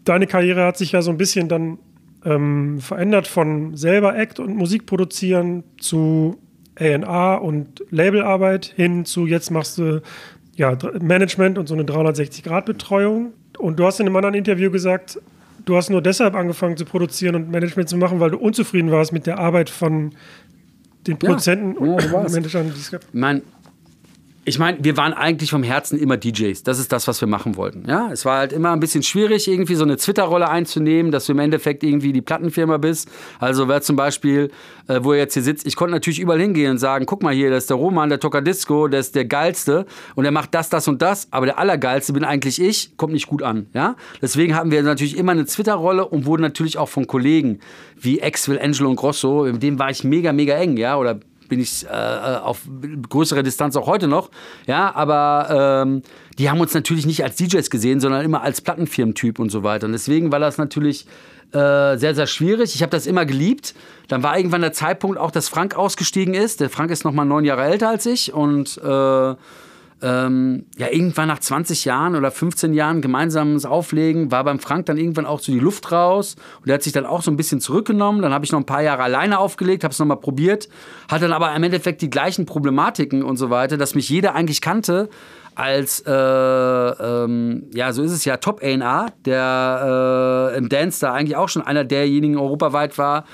[0.04, 1.78] deine Karriere hat sich ja so ein bisschen dann
[2.24, 6.40] ähm, verändert von selber Act und Musik produzieren zu
[6.78, 10.02] A&R und Labelarbeit hin zu jetzt machst du
[10.56, 13.32] ja, Management und so eine 360-Grad-Betreuung.
[13.58, 15.18] Und du hast in einem anderen Interview gesagt,
[15.64, 19.12] du hast nur deshalb angefangen zu produzieren und Management zu machen, weil du unzufrieden warst
[19.12, 20.12] mit der Arbeit von
[21.06, 22.72] den Produzenten ja, ja, und Managern.
[22.76, 23.42] Ich meine,
[24.46, 26.62] ich meine, wir waren eigentlich vom Herzen immer DJs.
[26.64, 27.84] Das ist das, was wir machen wollten.
[27.88, 31.32] Ja, es war halt immer ein bisschen schwierig, irgendwie so eine Twitter-Rolle einzunehmen, dass du
[31.32, 33.10] im Endeffekt irgendwie die Plattenfirma bist.
[33.38, 34.50] Also wer zum Beispiel,
[34.86, 37.32] äh, wo er jetzt hier sitzt, ich konnte natürlich überall hingehen und sagen, guck mal
[37.32, 40.68] hier, das ist der Roman, der Tocadisco, der ist der geilste und er macht das,
[40.68, 43.66] das und das, aber der allergeilste bin eigentlich ich, kommt nicht gut an.
[43.72, 47.60] Ja, deswegen hatten wir natürlich immer eine Twitter-Rolle und wurden natürlich auch von Kollegen
[47.98, 51.18] wie Exville, Angelo und Grosso, mit dem war ich mega, mega eng, ja, oder
[51.54, 52.62] bin ich äh, äh, auf
[53.08, 54.28] größere Distanz auch heute noch.
[54.66, 56.02] Ja, aber ähm,
[56.36, 59.86] die haben uns natürlich nicht als DJs gesehen, sondern immer als Plattenfirmentyp und so weiter.
[59.86, 61.06] Und deswegen war das natürlich
[61.52, 62.74] äh, sehr, sehr schwierig.
[62.74, 63.76] Ich habe das immer geliebt.
[64.08, 66.58] Dann war irgendwann der Zeitpunkt auch, dass Frank ausgestiegen ist.
[66.58, 69.34] Der Frank ist noch mal neun Jahre älter als ich und äh,
[70.04, 74.98] ähm, ja, irgendwann nach 20 Jahren oder 15 Jahren gemeinsames Auflegen war beim Frank dann
[74.98, 77.58] irgendwann auch so die Luft raus und der hat sich dann auch so ein bisschen
[77.58, 78.20] zurückgenommen.
[78.20, 80.68] Dann habe ich noch ein paar Jahre alleine aufgelegt, habe es nochmal probiert,
[81.10, 84.60] hatte dann aber im Endeffekt die gleichen Problematiken und so weiter, dass mich jeder eigentlich
[84.60, 85.08] kannte
[85.54, 91.12] als, äh, ähm, ja, so ist es ja, Top A&R, der äh, im Dance da
[91.12, 93.24] eigentlich auch schon einer derjenigen europaweit war,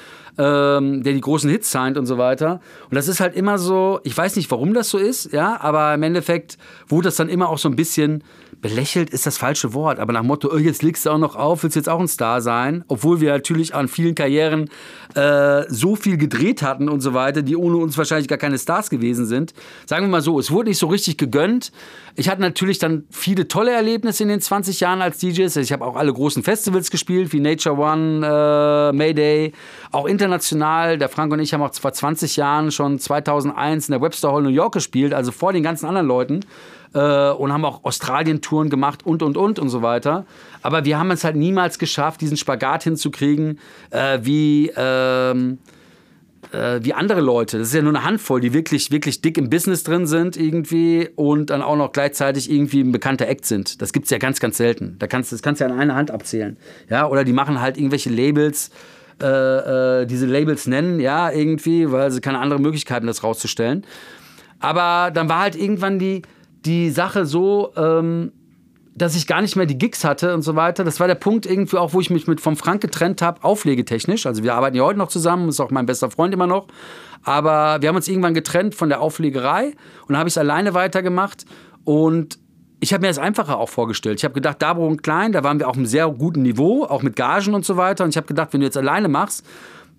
[0.41, 2.61] ähm, der die großen Hits signed und so weiter.
[2.89, 5.93] Und das ist halt immer so, ich weiß nicht, warum das so ist, ja, aber
[5.93, 6.57] im Endeffekt
[6.89, 8.25] wurde das dann immer auch so ein bisschen
[8.61, 11.63] belächelt ist das falsche Wort, aber nach Motto, oh, jetzt legst du auch noch auf,
[11.63, 14.69] willst jetzt auch ein Star sein, obwohl wir natürlich an vielen Karrieren
[15.15, 18.91] äh, so viel gedreht hatten und so weiter, die ohne uns wahrscheinlich gar keine Stars
[18.91, 19.55] gewesen sind.
[19.87, 21.73] Sagen wir mal so, es wurde nicht so richtig gegönnt.
[22.17, 25.45] Ich hatte natürlich dann viele tolle Erlebnisse in den 20 Jahren als DJ.
[25.45, 29.53] Also ich habe auch alle großen Festivals gespielt, wie Nature One, äh, Mayday,
[29.91, 30.99] auch international.
[30.99, 34.43] Der Frank und ich haben auch vor 20 Jahren schon 2001 in der Webster Hall
[34.43, 36.41] New York gespielt, also vor den ganzen anderen Leuten
[36.95, 40.27] äh, und haben auch Australien-Touren gemacht und, und, und und so weiter.
[40.63, 43.59] Aber wir haben es halt niemals geschafft, diesen Spagat hinzukriegen,
[43.91, 44.73] äh, wie...
[44.77, 45.59] Ähm,
[46.53, 47.59] äh, wie andere Leute.
[47.59, 51.09] Das ist ja nur eine Handvoll, die wirklich, wirklich dick im Business drin sind irgendwie
[51.15, 53.81] und dann auch noch gleichzeitig irgendwie ein bekannter Act sind.
[53.83, 54.97] Das gibt es ja ganz, ganz selten.
[54.99, 56.57] Da kannst, das kannst du ja an einer Hand abzählen.
[56.89, 58.71] Ja, oder die machen halt irgendwelche Labels,
[59.23, 59.27] äh,
[60.03, 63.85] äh, diese Labels nennen, ja, irgendwie, weil sie keine anderen Möglichkeiten das rauszustellen.
[64.61, 66.23] Aber dann war halt irgendwann die,
[66.65, 68.33] die Sache so, ähm,
[68.95, 70.85] dass ich gar nicht mehr die Gigs hatte und so weiter.
[70.85, 74.27] Das war der Punkt irgendwie auch, wo ich mich mit vom Frank getrennt habe, auflegetechnisch.
[74.27, 76.67] Also wir arbeiten ja heute noch zusammen, ist auch mein bester Freund immer noch.
[77.23, 79.73] Aber wir haben uns irgendwann getrennt von der Auflegerei
[80.07, 81.45] und habe ich es alleine weitergemacht.
[81.85, 82.39] Und
[82.81, 84.19] ich habe mir das einfacher auch vorgestellt.
[84.19, 87.03] Ich habe gedacht, Dabro und Klein, da waren wir auf einem sehr guten Niveau, auch
[87.03, 88.05] mit Gagen und so weiter.
[88.05, 89.47] Und ich habe gedacht, wenn du jetzt alleine machst,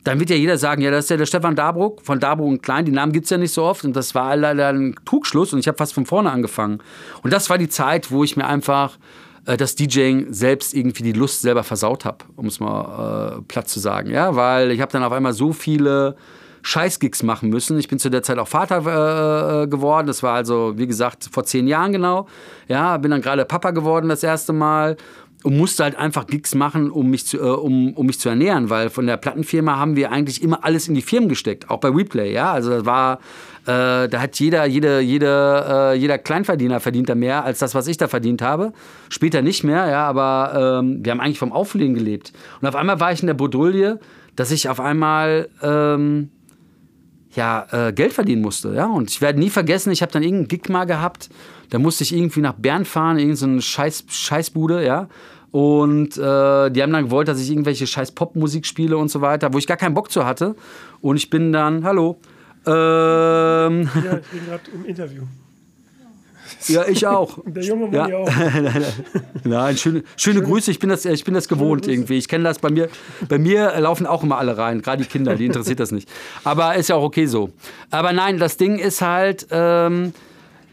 [0.03, 2.63] dann wird ja jeder sagen, ja, das ist ja der Stefan Dabruck von Dabruck und
[2.63, 5.53] Klein, die Namen gibt es ja nicht so oft und das war leider ein Trugschluss
[5.53, 6.79] und ich habe fast von vorne angefangen.
[7.23, 8.97] Und das war die Zeit, wo ich mir einfach
[9.45, 13.69] äh, das DJing selbst irgendwie die Lust selber versaut habe, um es mal äh, platt
[13.69, 16.15] zu sagen, ja, weil ich habe dann auf einmal so viele
[16.63, 17.77] Scheißgigs machen müssen.
[17.79, 20.07] Ich bin zu der Zeit auch Vater äh, geworden.
[20.07, 22.27] Das war also, wie gesagt, vor zehn Jahren genau.
[22.67, 24.97] Ja, bin dann gerade Papa geworden das erste Mal
[25.43, 28.69] und musste halt einfach Gigs machen, um mich, zu, äh, um, um mich zu ernähren,
[28.69, 31.89] weil von der Plattenfirma haben wir eigentlich immer alles in die Firmen gesteckt, auch bei
[31.89, 33.19] Replay, ja, also das war,
[33.63, 37.87] äh, da hat jeder, jede, jede, äh, jeder Kleinverdiener verdient da mehr als das, was
[37.87, 38.73] ich da verdient habe,
[39.09, 42.99] später nicht mehr, ja, aber ähm, wir haben eigentlich vom Auflegen gelebt und auf einmal
[42.99, 43.99] war ich in der Bredouille,
[44.35, 46.29] dass ich auf einmal ähm,
[47.33, 48.73] ja, äh, Geld verdienen musste.
[48.73, 48.87] Ja?
[48.87, 51.29] Und ich werde nie vergessen, ich habe dann irgendeinen Gig mal gehabt,
[51.71, 55.07] da musste ich irgendwie nach Bern fahren, irgendeine so Scheiß, Scheißbude, ja.
[55.51, 59.53] Und äh, die haben dann gewollt, dass ich irgendwelche scheiß Popmusik spiele und so weiter,
[59.53, 60.55] wo ich gar keinen Bock zu hatte.
[61.01, 62.19] Und ich bin dann, hallo.
[62.65, 65.23] Ähm, ja, ich bin gerade im Interview.
[66.67, 67.37] Ja, ich auch.
[67.45, 68.17] Der junge Mann ja.
[68.17, 68.29] auch.
[69.45, 70.71] Nein, schöne, schöne Grüße.
[70.71, 72.17] Ich bin das, ich bin das gewohnt irgendwie.
[72.17, 72.89] Ich kenne das bei mir.
[73.29, 76.09] Bei mir laufen auch immer alle rein, gerade die Kinder, die interessiert das nicht.
[76.43, 77.51] Aber ist ja auch okay so.
[77.89, 79.47] Aber nein, das Ding ist halt.
[79.51, 80.13] Ähm,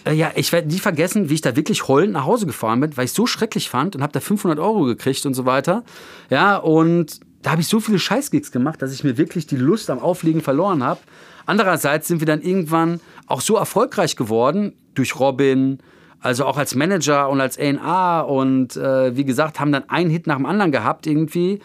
[0.08, 2.96] äh, ja, ich werde nie vergessen, wie ich da wirklich heulend nach Hause gefahren bin,
[2.96, 5.84] weil ich so schrecklich fand und habe da 500 Euro gekriegt und so weiter.
[6.30, 9.90] Ja, und da habe ich so viele Scheißgigs gemacht, dass ich mir wirklich die Lust
[9.90, 11.00] am Auflegen verloren habe.
[11.46, 15.78] Andererseits sind wir dann irgendwann auch so erfolgreich geworden durch Robin,
[16.20, 20.26] also auch als Manager und als A&A und äh, wie gesagt, haben dann einen Hit
[20.26, 21.60] nach dem anderen gehabt irgendwie,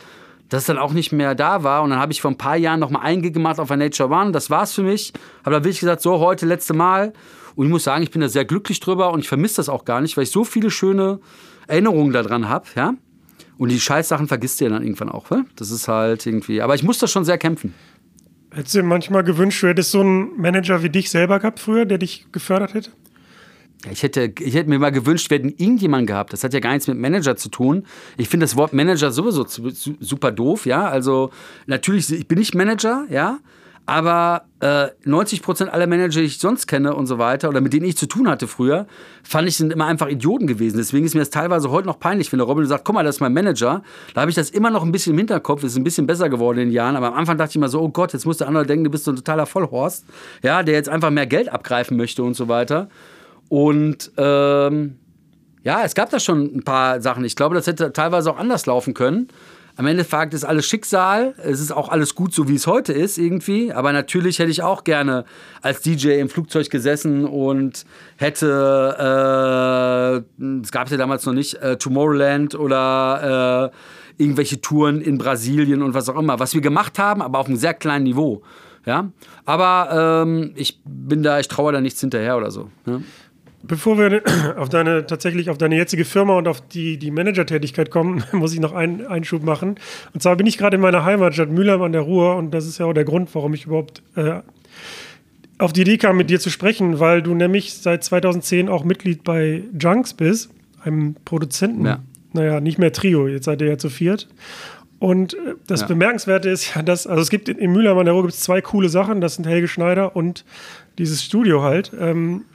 [0.50, 2.56] dass es dann auch nicht mehr da war und dann habe ich vor ein paar
[2.56, 5.64] Jahren nochmal einen Gig gemacht auf der Nature One, das war's für mich, habe dann
[5.64, 7.14] wirklich gesagt, so heute letzte Mal
[7.56, 9.86] und ich muss sagen, ich bin da sehr glücklich drüber und ich vermisse das auch
[9.86, 11.20] gar nicht, weil ich so viele schöne
[11.68, 12.94] Erinnerungen daran habe, ja.
[13.58, 15.46] Und die Scheißsachen vergisst ihr dann irgendwann auch, ne?
[15.56, 16.62] Das ist halt irgendwie.
[16.62, 17.74] Aber ich muss das schon sehr kämpfen.
[18.52, 21.86] Hättest du dir manchmal gewünscht, du hättest so einen Manager wie dich selber gehabt früher,
[21.86, 22.92] der dich gefördert hätte?
[23.92, 26.32] Ich hätte, ich hätte mir mal gewünscht, wir hätten irgendjemanden gehabt.
[26.32, 27.86] Das hat ja gar nichts mit Manager zu tun.
[28.18, 29.46] Ich finde das Wort Manager sowieso
[30.00, 30.88] super doof, ja.
[30.88, 31.32] Also
[31.66, 33.40] natürlich, ich bin nicht Manager, ja.
[33.86, 37.74] Aber äh, 90 Prozent aller Manager, die ich sonst kenne und so weiter, oder mit
[37.74, 38.88] denen ich zu tun hatte früher,
[39.24, 40.78] fand ich, sind immer einfach Idioten gewesen.
[40.78, 43.18] Deswegen ist mir das teilweise heute noch peinlich, wenn der Robin sagt, guck mal, das
[43.18, 43.84] ist mein Manager.
[44.14, 46.60] Da habe ich das immer noch ein bisschen im Hinterkopf, ist ein bisschen besser geworden
[46.60, 46.96] in den Jahren.
[46.96, 48.90] Aber am Anfang dachte ich immer so, oh Gott, jetzt muss der andere denken, du
[48.90, 50.06] bist so ein totaler Vollhorst,
[50.44, 52.88] ja, der jetzt einfach mehr Geld abgreifen möchte und so weiter.
[53.50, 54.98] Und ähm,
[55.64, 57.26] ja, es gab da schon ein paar Sachen.
[57.26, 59.28] Ich glaube, das hätte teilweise auch anders laufen können.
[59.76, 61.34] Am Endeffekt ist alles Schicksal.
[61.38, 63.74] Es ist auch alles gut, so wie es heute ist, irgendwie.
[63.74, 65.26] Aber natürlich hätte ich auch gerne
[65.62, 67.86] als DJ im Flugzeug gesessen und
[68.18, 75.02] hätte, äh, es gab es ja damals noch nicht, äh, Tomorrowland oder äh, irgendwelche Touren
[75.02, 78.04] in Brasilien und was auch immer, was wir gemacht haben, aber auf einem sehr kleinen
[78.04, 78.44] Niveau.
[78.86, 79.12] Ja,
[79.46, 82.70] aber ähm, ich bin da, ich traue da nichts hinterher oder so.
[82.86, 83.00] Ja?
[83.66, 84.22] Bevor wir
[84.58, 88.60] auf deine, tatsächlich auf deine jetzige Firma und auf die, die Manager-Tätigkeit kommen, muss ich
[88.60, 89.76] noch einen Einschub machen.
[90.14, 92.78] Und zwar bin ich gerade in meiner Heimatstadt Mülheim an der Ruhr und das ist
[92.78, 94.42] ja auch der Grund, warum ich überhaupt äh,
[95.58, 99.24] auf die Idee kam, mit dir zu sprechen, weil du nämlich seit 2010 auch Mitglied
[99.24, 100.50] bei Junks bist,
[100.84, 101.86] einem Produzenten.
[101.86, 102.00] Ja.
[102.34, 104.28] Naja, nicht mehr Trio, jetzt seid ihr ja zu viert.
[105.00, 105.88] Und äh, das ja.
[105.88, 108.62] Bemerkenswerte ist ja, dass, also es gibt in Mülheim an der Ruhr gibt es zwei
[108.62, 110.44] coole Sachen, das sind Helge Schneider und
[110.98, 111.92] dieses Studio halt.
[111.98, 112.46] Ähm,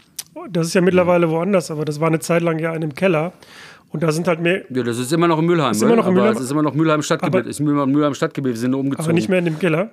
[0.51, 3.33] das ist ja mittlerweile woanders, aber das war eine Zeit lang ja in einem Keller.
[3.91, 4.65] Und da sind halt mehr.
[4.69, 5.73] Ja, das ist immer noch in Mülheim.
[5.73, 6.35] Ist immer noch in Mülheim.
[6.35, 7.41] Es ist immer noch Mülheim Stadtgebiet.
[7.41, 8.53] Aber, ist Mülheim, Mülheim Stadtgebiet.
[8.53, 9.05] Wir sind umgezogen.
[9.05, 9.93] Aber nicht mehr in dem Keller.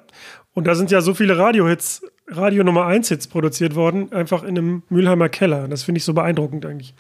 [0.54, 4.58] Und da sind ja so viele Radiohits, Radio Nummer 1 Hits produziert worden, einfach in
[4.58, 5.68] einem Mülheimer Keller.
[5.70, 6.94] Das finde ich so beeindruckend eigentlich.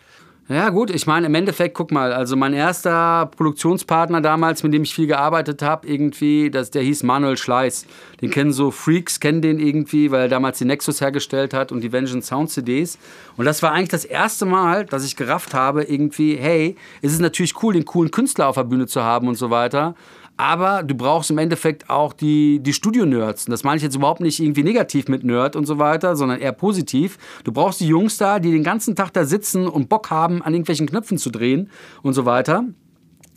[0.48, 4.84] Ja, gut, ich meine, im Endeffekt, guck mal, also mein erster Produktionspartner damals, mit dem
[4.84, 7.88] ich viel gearbeitet habe, irgendwie, das, der hieß Manuel Schleiß.
[8.22, 11.82] Den kennen so Freaks, kennen den irgendwie, weil er damals die Nexus hergestellt hat und
[11.82, 13.00] die Vengeance Sound CDs.
[13.38, 17.22] Und das war eigentlich das erste Mal, dass ich gerafft habe, irgendwie, hey, es ist
[17.22, 19.96] natürlich cool, den coolen Künstler auf der Bühne zu haben und so weiter.
[20.38, 23.46] Aber du brauchst im Endeffekt auch die, die Studio-Nerds.
[23.46, 26.40] Und das meine ich jetzt überhaupt nicht irgendwie negativ mit Nerd und so weiter, sondern
[26.40, 27.18] eher positiv.
[27.46, 30.54] Du brauchst die Jungs da, die den ganzen Tag da sitzen und Bock haben, an
[30.54, 31.70] irgendwelchen Knöpfen zu drehen
[32.02, 32.66] und so weiter.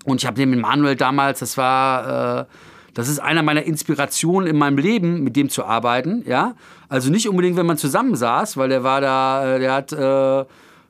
[0.04, 2.44] Und ich habe den mit Manuel damals, das war, äh,
[2.94, 6.24] das ist einer meiner Inspirationen in meinem Leben, mit dem zu arbeiten.
[6.26, 6.54] Ja,
[6.88, 10.44] also nicht unbedingt, wenn man zusammensaß, weil der war da, äh, der hat äh,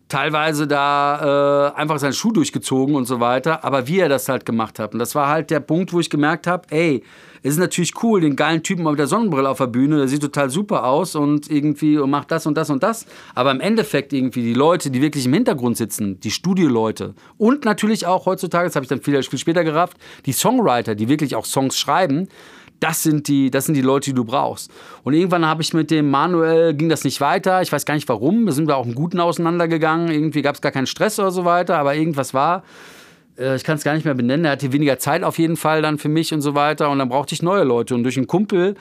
[0.09, 4.47] teilweise da äh, einfach seinen Schuh durchgezogen und so weiter, aber wie er das halt
[4.47, 4.95] gemacht hat.
[4.95, 7.03] Und das war halt der Punkt, wo ich gemerkt habe, ey,
[7.43, 10.23] es ist natürlich cool, den geilen Typen mit der Sonnenbrille auf der Bühne, der sieht
[10.23, 13.07] total super aus und irgendwie und macht das und das und das.
[13.35, 18.07] Aber im Endeffekt irgendwie die Leute, die wirklich im Hintergrund sitzen, die Studioleute und natürlich
[18.07, 21.45] auch heutzutage, das habe ich dann viel, viel später gerafft, die Songwriter, die wirklich auch
[21.45, 22.29] Songs schreiben,
[22.81, 24.71] das sind die, das sind die Leute, die du brauchst.
[25.03, 27.61] Und irgendwann habe ich mit dem Manuel, ging das nicht weiter.
[27.63, 28.45] Ich weiß gar nicht warum.
[28.45, 30.11] Wir sind wir auch im Guten auseinandergegangen.
[30.11, 32.63] Irgendwie gab es gar keinen Stress oder so weiter, aber irgendwas war.
[33.39, 34.45] Äh, ich kann es gar nicht mehr benennen.
[34.45, 36.91] Er hatte weniger Zeit auf jeden Fall dann für mich und so weiter.
[36.91, 37.95] Und dann brauchte ich neue Leute.
[37.95, 38.75] Und durch einen Kumpel,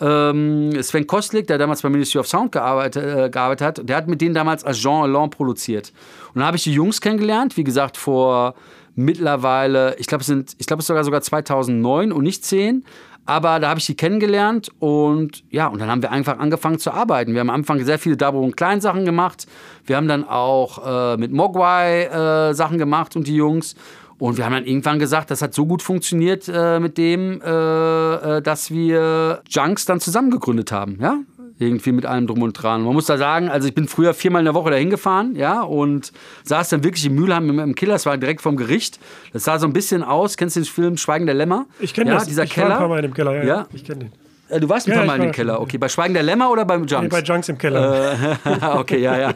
[0.00, 4.08] ähm, Sven Kostlik, der damals beim Ministry of Sound gearbeitet, äh, gearbeitet hat, der hat
[4.08, 5.92] mit denen damals als Jean Alain produziert.
[6.28, 8.54] Und dann habe ich die Jungs kennengelernt, wie gesagt, vor
[8.96, 12.84] mittlerweile, ich glaube, es sind, es ist sogar sogar 2009 und nicht 10.
[13.26, 16.92] Aber da habe ich sie kennengelernt und ja, und dann haben wir einfach angefangen zu
[16.92, 17.32] arbeiten.
[17.32, 19.46] Wir haben am Anfang sehr viele Dabo- und Kleinsachen gemacht.
[19.86, 23.76] Wir haben dann auch äh, mit Mogwai äh, Sachen gemacht und die Jungs.
[24.18, 27.48] Und wir haben dann irgendwann gesagt, das hat so gut funktioniert äh, mit dem, äh,
[27.48, 30.98] äh, dass wir Junks dann zusammengegründet haben.
[31.00, 31.18] Ja?
[31.58, 32.82] Irgendwie mit allem drum und dran.
[32.82, 35.62] Man muss da sagen, also ich bin früher viermal in der Woche dahin gefahren, ja,
[35.62, 36.12] und
[36.42, 38.98] saß dann wirklich in Mülheim im, Killer, das war direkt vom Gericht.
[39.32, 41.66] Das sah so ein bisschen aus, kennst du den Film Schweigen der Lämmer?
[41.78, 42.26] Ich kenne ja, das.
[42.26, 42.70] Dieser ich Keller.
[42.70, 43.44] war ein paar Mal in dem Keller, ja.
[43.44, 43.66] Ja.
[43.72, 44.12] Ich kenne den.
[44.48, 45.78] Äh, Du warst ein Ja, paar Mal in den Keller, okay.
[45.78, 47.02] Bei Schweigen der Lämmer oder beim Junks?
[47.02, 48.12] Nee, bei Junks im Keller.
[48.44, 49.34] Äh, okay, ja, ja.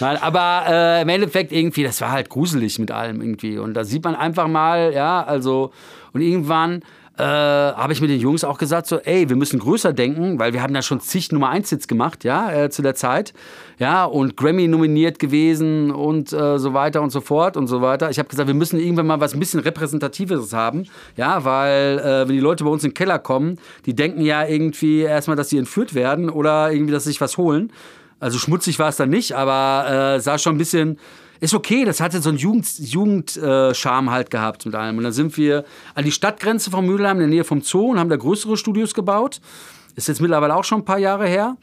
[0.00, 3.58] Nein, aber äh, im Endeffekt irgendwie, das war halt gruselig mit allem irgendwie.
[3.58, 5.72] Und da sieht man einfach mal, ja, also,
[6.12, 6.82] und irgendwann
[7.18, 10.52] äh, habe ich mit den Jungs auch gesagt, so, ey, wir müssen größer denken, weil
[10.52, 13.32] wir haben da schon zig Nummer 1 Hits gemacht, ja, äh, zu der Zeit.
[13.78, 18.10] Ja, und Grammy nominiert gewesen und äh, so weiter und so fort und so weiter.
[18.10, 20.84] Ich habe gesagt, wir müssen irgendwann mal was ein bisschen Repräsentatives haben,
[21.16, 24.46] ja, weil äh, wenn die Leute bei uns in den Keller kommen, die denken ja
[24.46, 27.72] irgendwie erstmal, dass sie entführt werden oder irgendwie, dass sie sich was holen.
[28.20, 30.98] Also schmutzig war es dann nicht, aber äh, sah schon ein bisschen.
[31.40, 34.98] Ist okay, das hatte so einen Jugend, äh, halt gehabt mit allem.
[34.98, 37.98] Und dann sind wir an die Stadtgrenze von Mülheim, in der Nähe vom Zoo, und
[37.98, 39.40] haben da größere Studios gebaut.
[39.94, 41.56] Ist jetzt mittlerweile auch schon ein paar Jahre her.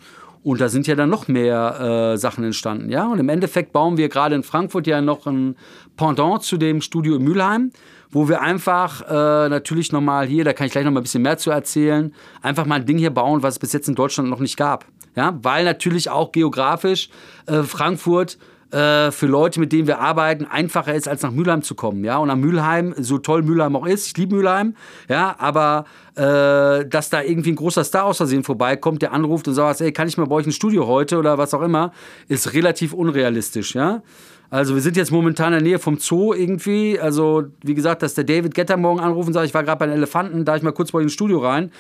[0.44, 2.90] Und da sind ja dann noch mehr äh, Sachen entstanden.
[2.90, 3.08] Ja?
[3.08, 5.56] Und im Endeffekt bauen wir gerade in Frankfurt ja noch ein
[5.96, 7.72] Pendant zu dem Studio in Mülheim,
[8.12, 11.38] wo wir einfach äh, natürlich nochmal hier, da kann ich gleich nochmal ein bisschen mehr
[11.38, 14.40] zu erzählen, einfach mal ein Ding hier bauen, was es bis jetzt in Deutschland noch
[14.40, 14.86] nicht gab.
[15.16, 15.40] Ja?
[15.42, 17.10] Weil natürlich auch geografisch
[17.46, 18.38] äh, Frankfurt
[18.74, 22.04] äh, für Leute, mit denen wir arbeiten, einfacher ist, als nach Mülheim zu kommen.
[22.04, 22.18] Ja?
[22.18, 24.76] Und nach Mülheim, so toll Mülheim auch ist, ich liebe Mülheim,
[25.08, 29.54] ja, aber äh, dass da irgendwie ein großer Star aus Versehen vorbeikommt, der anruft und
[29.54, 31.92] sagt, ey, kann ich mal bei euch ein Studio heute oder was auch immer,
[32.28, 34.02] ist relativ unrealistisch, ja.
[34.50, 37.00] Also wir sind jetzt momentan in der Nähe vom Zoo irgendwie.
[37.00, 39.88] Also wie gesagt, dass der David Getter morgen anruft und sagt, ich war gerade bei
[39.88, 41.72] den Elefanten, da ich mal kurz bei euch ins Studio rein.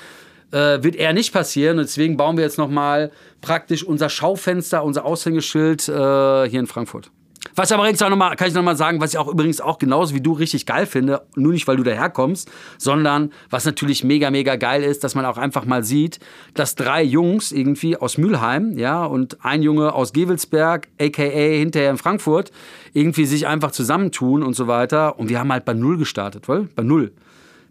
[0.54, 1.80] Äh, wird eher nicht passieren.
[1.80, 3.12] Und deswegen bauen wir jetzt nochmal
[3.42, 7.10] praktisch unser Schaufenster, unser Aushängeschild äh, hier in Frankfurt.
[7.56, 9.62] Was aber übrigens auch noch mal, kann ich noch mal sagen, was ich auch übrigens
[9.62, 14.04] auch genauso wie du richtig geil finde, nur nicht, weil du daherkommst, sondern was natürlich
[14.04, 16.20] mega, mega geil ist, dass man auch einfach mal sieht,
[16.54, 21.98] dass drei Jungs irgendwie aus Mülheim, ja, und ein Junge aus Gewelsberg, aka hinterher in
[21.98, 22.52] Frankfurt,
[22.94, 25.20] irgendwie sich einfach zusammentun und so weiter.
[25.20, 26.70] Und wir haben halt bei Null gestartet, wohl?
[26.76, 27.12] Bei Null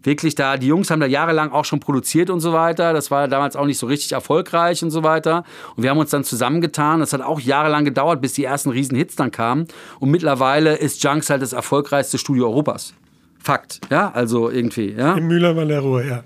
[0.03, 2.93] wirklich da, die Jungs haben da jahrelang auch schon produziert und so weiter.
[2.93, 5.43] Das war damals auch nicht so richtig erfolgreich und so weiter.
[5.75, 6.99] Und wir haben uns dann zusammengetan.
[6.99, 9.67] Das hat auch jahrelang gedauert, bis die ersten riesen Hits dann kamen.
[9.99, 12.93] Und mittlerweile ist Junks halt das erfolgreichste Studio Europas.
[13.39, 15.15] Fakt, ja, also irgendwie, ja.
[15.15, 16.23] Im der Ruhr, ja.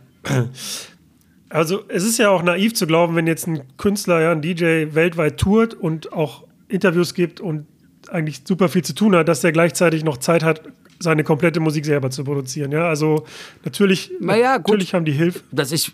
[1.49, 4.93] Also es ist ja auch naiv zu glauben, wenn jetzt ein Künstler, ja, ein DJ
[4.93, 7.65] weltweit tourt und auch Interviews gibt und
[8.09, 10.61] eigentlich super viel zu tun hat, dass der gleichzeitig noch Zeit hat,
[10.99, 12.71] seine komplette Musik selber zu produzieren.
[12.71, 13.25] Ja, also
[13.63, 15.41] natürlich, Na ja, natürlich haben die Hilfe.
[15.51, 15.91] dass ich,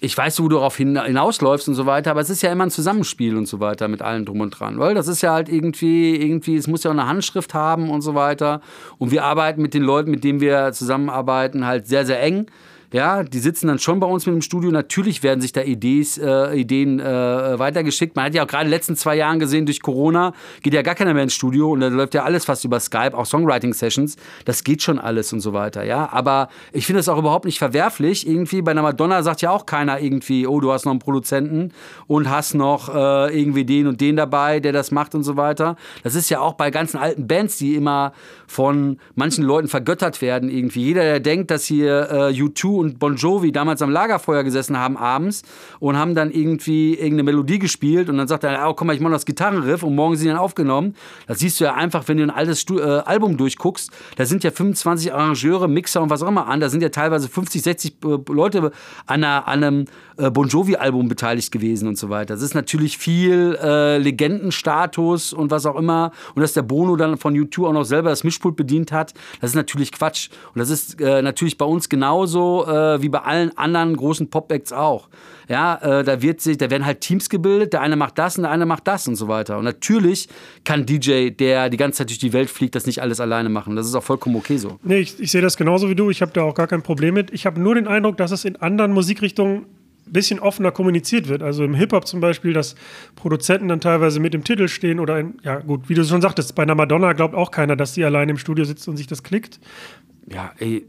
[0.00, 2.64] ich weiß, wo du darauf hin, hinausläufst und so weiter, aber es ist ja immer
[2.64, 5.48] ein Zusammenspiel und so weiter mit allem drum und dran, weil das ist ja halt
[5.48, 8.60] irgendwie, irgendwie, es muss ja auch eine Handschrift haben und so weiter.
[8.98, 12.46] Und wir arbeiten mit den Leuten, mit denen wir zusammenarbeiten, halt sehr, sehr eng.
[12.94, 14.70] Ja, die sitzen dann schon bei uns mit dem Studio.
[14.70, 18.14] Natürlich werden sich da Idees, äh, Ideen äh, weitergeschickt.
[18.14, 20.82] Man hat ja auch gerade in den letzten zwei Jahren gesehen, durch Corona geht ja
[20.82, 24.14] gar keiner mehr ins Studio und da läuft ja alles fast über Skype, auch Songwriting-Sessions.
[24.44, 26.08] Das geht schon alles und so weiter, ja.
[26.12, 28.28] Aber ich finde das auch überhaupt nicht verwerflich.
[28.28, 31.72] Irgendwie bei einer Madonna sagt ja auch keiner irgendwie, oh, du hast noch einen Produzenten
[32.06, 35.74] und hast noch äh, irgendwie den und den dabei, der das macht und so weiter.
[36.04, 38.12] Das ist ja auch bei ganzen alten Bands, die immer
[38.46, 40.84] von manchen Leuten vergöttert werden irgendwie.
[40.84, 44.96] Jeder, der denkt, dass hier äh, U2 und Bon Jovi damals am Lagerfeuer gesessen haben
[44.96, 45.42] abends
[45.80, 49.00] und haben dann irgendwie irgendeine Melodie gespielt und dann sagt er, oh, komm mal, ich
[49.00, 50.94] mach noch das Gitarrenriff und morgen sind die dann aufgenommen.
[51.26, 54.44] Das siehst du ja einfach, wenn du ein altes Stu äh, Album durchguckst, da sind
[54.44, 57.92] ja 25 Arrangeure, Mixer und was auch immer an, da sind ja teilweise 50, 60
[58.04, 58.70] äh, Leute
[59.06, 59.84] an, einer, an einem
[60.16, 62.34] äh, Bon Jovi-Album beteiligt gewesen und so weiter.
[62.34, 66.12] Das ist natürlich viel äh, Legendenstatus und was auch immer.
[66.34, 69.50] Und dass der Bono dann von U2 auch noch selber das Mischpult bedient hat, das
[69.50, 70.28] ist natürlich Quatsch.
[70.54, 74.72] Und das ist äh, natürlich bei uns genauso äh, wie bei allen anderen großen Pop-Acts
[74.72, 75.08] auch.
[75.48, 78.42] Ja, äh, da wird sich, da werden halt Teams gebildet, der eine macht das und
[78.42, 79.58] der eine macht das und so weiter.
[79.58, 80.28] Und natürlich
[80.64, 83.76] kann DJ, der die ganze Zeit durch die Welt fliegt, das nicht alles alleine machen.
[83.76, 84.78] Das ist auch vollkommen okay so.
[84.82, 86.10] Nee, ich, ich sehe das genauso wie du.
[86.10, 87.32] Ich habe da auch gar kein Problem mit.
[87.32, 89.66] Ich habe nur den Eindruck, dass es in anderen Musikrichtungen
[90.06, 91.42] ein bisschen offener kommuniziert wird.
[91.42, 92.74] Also im Hip-Hop zum Beispiel, dass
[93.16, 96.54] Produzenten dann teilweise mit im Titel stehen oder in, ja gut, wie du schon sagtest,
[96.54, 99.22] bei einer Madonna glaubt auch keiner, dass die alleine im Studio sitzt und sich das
[99.22, 99.60] klickt.
[100.30, 100.86] Ja, ey.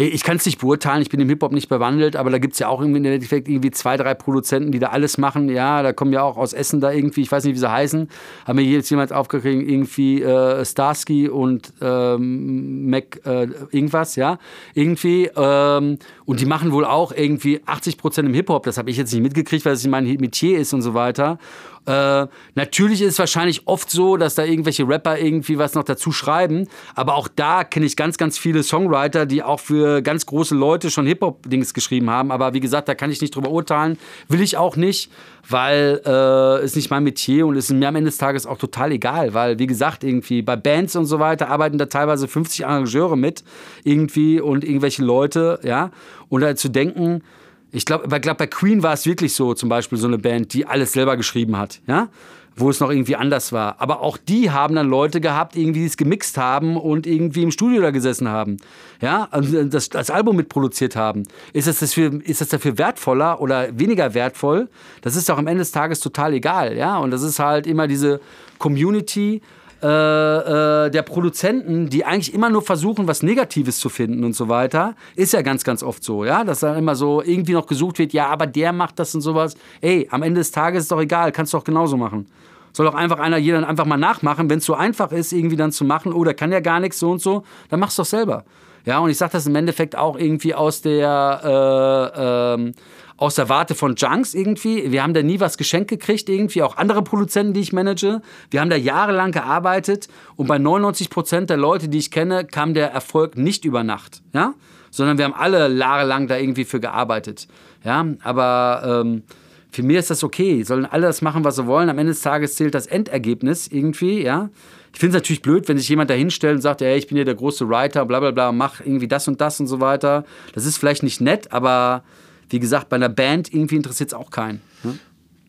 [0.00, 2.60] Ich kann es nicht beurteilen, ich bin im Hip-Hop nicht bewandelt, aber da gibt es
[2.60, 5.48] ja auch im Endeffekt irgendwie zwei, drei Produzenten, die da alles machen.
[5.48, 8.08] Ja, da kommen ja auch aus Essen da irgendwie, ich weiß nicht, wie sie heißen,
[8.46, 14.38] haben mir jetzt jemand aufgekriegt, irgendwie äh, Starsky und ähm, Mac äh, irgendwas, ja,
[14.72, 15.30] irgendwie.
[15.34, 19.12] Ähm, und die machen wohl auch irgendwie 80 Prozent im Hip-Hop, das habe ich jetzt
[19.12, 21.40] nicht mitgekriegt, weil es nicht mein Metier ist und so weiter.
[21.88, 26.12] Äh, natürlich ist es wahrscheinlich oft so, dass da irgendwelche Rapper irgendwie was noch dazu
[26.12, 30.54] schreiben, aber auch da kenne ich ganz, ganz viele Songwriter, die auch für ganz große
[30.54, 32.30] Leute schon Hip-Hop-Dings geschrieben haben.
[32.30, 33.96] Aber wie gesagt, da kann ich nicht drüber urteilen,
[34.28, 35.10] will ich auch nicht,
[35.48, 38.92] weil äh, ist nicht mein Metier und ist mir am Ende des Tages auch total
[38.92, 43.16] egal, weil wie gesagt, irgendwie bei Bands und so weiter arbeiten da teilweise 50 Arrangeure
[43.16, 43.44] mit
[43.82, 45.90] irgendwie und irgendwelche Leute, ja,
[46.28, 47.22] und da zu denken,
[47.70, 50.66] ich glaube, glaub, bei Queen war es wirklich so, zum Beispiel so eine Band, die
[50.66, 52.08] alles selber geschrieben hat, ja,
[52.56, 53.76] wo es noch irgendwie anders war.
[53.78, 57.50] Aber auch die haben dann Leute gehabt, irgendwie die es gemixt haben und irgendwie im
[57.50, 58.56] Studio da gesessen haben,
[59.00, 61.24] ja, und das, das Album mitproduziert haben.
[61.52, 64.68] Ist das, dafür, ist das dafür wertvoller oder weniger wertvoll?
[65.02, 67.86] Das ist doch am Ende des Tages total egal, ja, und das ist halt immer
[67.86, 68.20] diese
[68.58, 69.42] Community
[69.82, 74.48] äh, äh, der Produzenten, die eigentlich immer nur versuchen, was Negatives zu finden und so
[74.48, 77.98] weiter, ist ja ganz, ganz oft so, ja, dass dann immer so irgendwie noch gesucht
[78.00, 79.54] wird, ja, aber der macht das und sowas.
[79.80, 82.26] Ey, am Ende des Tages ist doch egal, kannst du doch genauso machen.
[82.72, 85.70] Soll doch einfach einer jeder einfach mal nachmachen, wenn es so einfach ist, irgendwie dann
[85.70, 88.44] zu machen, oh, der kann ja gar nichts so und so, dann mach's doch selber.
[88.84, 92.74] Ja, und ich sage das im Endeffekt auch irgendwie aus der äh, ähm,
[93.18, 94.90] aus der Warte von Junks irgendwie.
[94.90, 98.22] Wir haben da nie was geschenkt gekriegt irgendwie, auch andere Produzenten, die ich manage.
[98.50, 102.72] Wir haben da jahrelang gearbeitet und bei 99 Prozent der Leute, die ich kenne, kam
[102.72, 104.54] der Erfolg nicht über Nacht, ja,
[104.90, 107.48] sondern wir haben alle jahrelang da irgendwie für gearbeitet,
[107.84, 109.24] ja, aber ähm,
[109.70, 110.62] für mich ist das okay.
[110.62, 111.90] Sollen alle das machen, was sie wollen.
[111.90, 114.48] Am Ende des Tages zählt das Endergebnis irgendwie, ja.
[114.94, 117.16] Ich finde es natürlich blöd, wenn sich jemand da hinstellt und sagt, hey, ich bin
[117.16, 120.24] hier der große Writer, bla bla bla, mach irgendwie das und das und so weiter.
[120.54, 122.02] Das ist vielleicht nicht nett, aber
[122.50, 124.60] wie gesagt, bei einer Band irgendwie interessiert es auch keinen.
[124.82, 124.98] Ne?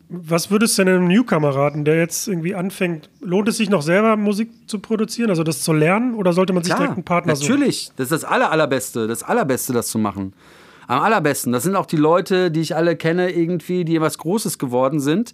[0.09, 3.09] Was würdest du denn einem Newcomer raten, der jetzt irgendwie anfängt?
[3.21, 6.63] Lohnt es sich noch selber Musik zu produzieren, also das zu lernen, oder sollte man
[6.63, 7.51] sich Klar, direkt einen Partner suchen?
[7.51, 10.33] Natürlich, das ist das aller, allerbeste, das allerbeste, das zu machen.
[10.87, 11.51] Am allerbesten.
[11.51, 15.33] Das sind auch die Leute, die ich alle kenne, irgendwie, die was Großes geworden sind.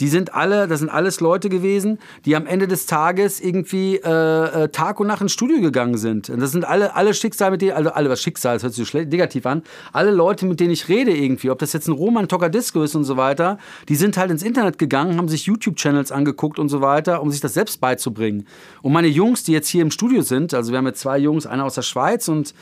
[0.00, 4.64] Die sind alle, das sind alles Leute gewesen, die am Ende des Tages irgendwie äh,
[4.64, 6.30] äh, Tag und Nacht ins Studio gegangen sind.
[6.30, 8.88] Und das sind alle, alle Schicksal, mit denen, also alle was Schicksal, das hört sich
[8.88, 9.62] so negativ an,
[9.92, 13.04] alle Leute, mit denen ich rede irgendwie, ob das jetzt ein Roman Disco ist und
[13.04, 17.22] so weiter, die sind halt ins Internet gegangen, haben sich YouTube-Channels angeguckt und so weiter,
[17.22, 18.46] um sich das selbst beizubringen.
[18.82, 21.46] Und meine Jungs, die jetzt hier im Studio sind, also wir haben jetzt zwei Jungs,
[21.46, 22.54] einer aus der Schweiz und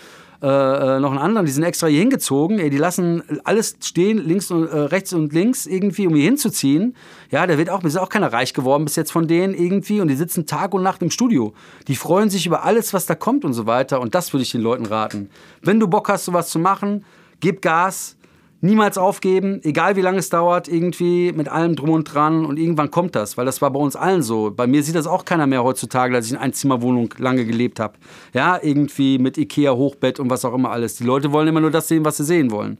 [0.43, 2.59] äh, äh, noch einen anderen, die sind extra hier hingezogen.
[2.59, 6.95] Ey, die lassen alles stehen, links und äh, rechts und links irgendwie, um hier hinzuziehen.
[7.31, 10.09] Ja, da wird auch, ist auch keiner reich geworden bis jetzt von denen irgendwie und
[10.09, 11.53] die sitzen Tag und Nacht im Studio.
[11.89, 14.01] Die freuen sich über alles, was da kommt und so weiter.
[14.01, 15.29] Und das würde ich den Leuten raten.
[15.61, 17.05] Wenn du Bock hast, sowas zu machen,
[17.41, 18.17] gib Gas,
[18.61, 22.91] niemals aufgeben, egal wie lange es dauert, irgendwie mit allem drum und dran und irgendwann
[22.91, 24.51] kommt das, weil das war bei uns allen so.
[24.51, 27.95] Bei mir sieht das auch keiner mehr heutzutage, dass ich in Einzimmerwohnung lange gelebt habe.
[28.33, 30.97] Ja, irgendwie mit Ikea Hochbett und was auch immer alles.
[30.97, 32.79] Die Leute wollen immer nur das sehen, was sie sehen wollen.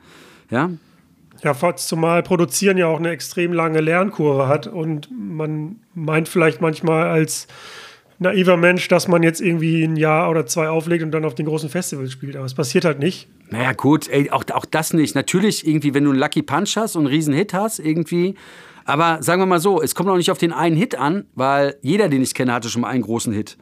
[0.51, 0.71] Ja.
[1.43, 7.07] Ja, zumal Produzieren ja auch eine extrem lange Lernkurve hat und man meint vielleicht manchmal
[7.07, 7.47] als
[8.21, 11.47] naiver Mensch, dass man jetzt irgendwie ein Jahr oder zwei auflegt und dann auf den
[11.47, 12.37] großen Festivals spielt.
[12.37, 13.29] Aber es passiert halt nicht.
[13.51, 15.15] Naja, gut, ey, auch, auch das nicht.
[15.15, 18.37] Natürlich, irgendwie, wenn du einen Lucky Punch hast und einen riesen Hit hast, irgendwie.
[18.85, 21.77] Aber sagen wir mal so, es kommt auch nicht auf den einen Hit an, weil
[21.83, 23.57] jeder, den ich kenne, hatte schon mal einen großen Hit.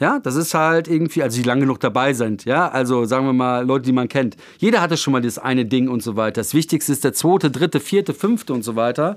[0.00, 3.32] Ja, das ist halt irgendwie, also die lange genug dabei sind, ja, also sagen wir
[3.32, 4.36] mal Leute, die man kennt.
[4.58, 6.40] Jeder hatte schon mal das eine Ding und so weiter.
[6.40, 9.16] Das Wichtigste ist der zweite, dritte, vierte, fünfte und so weiter.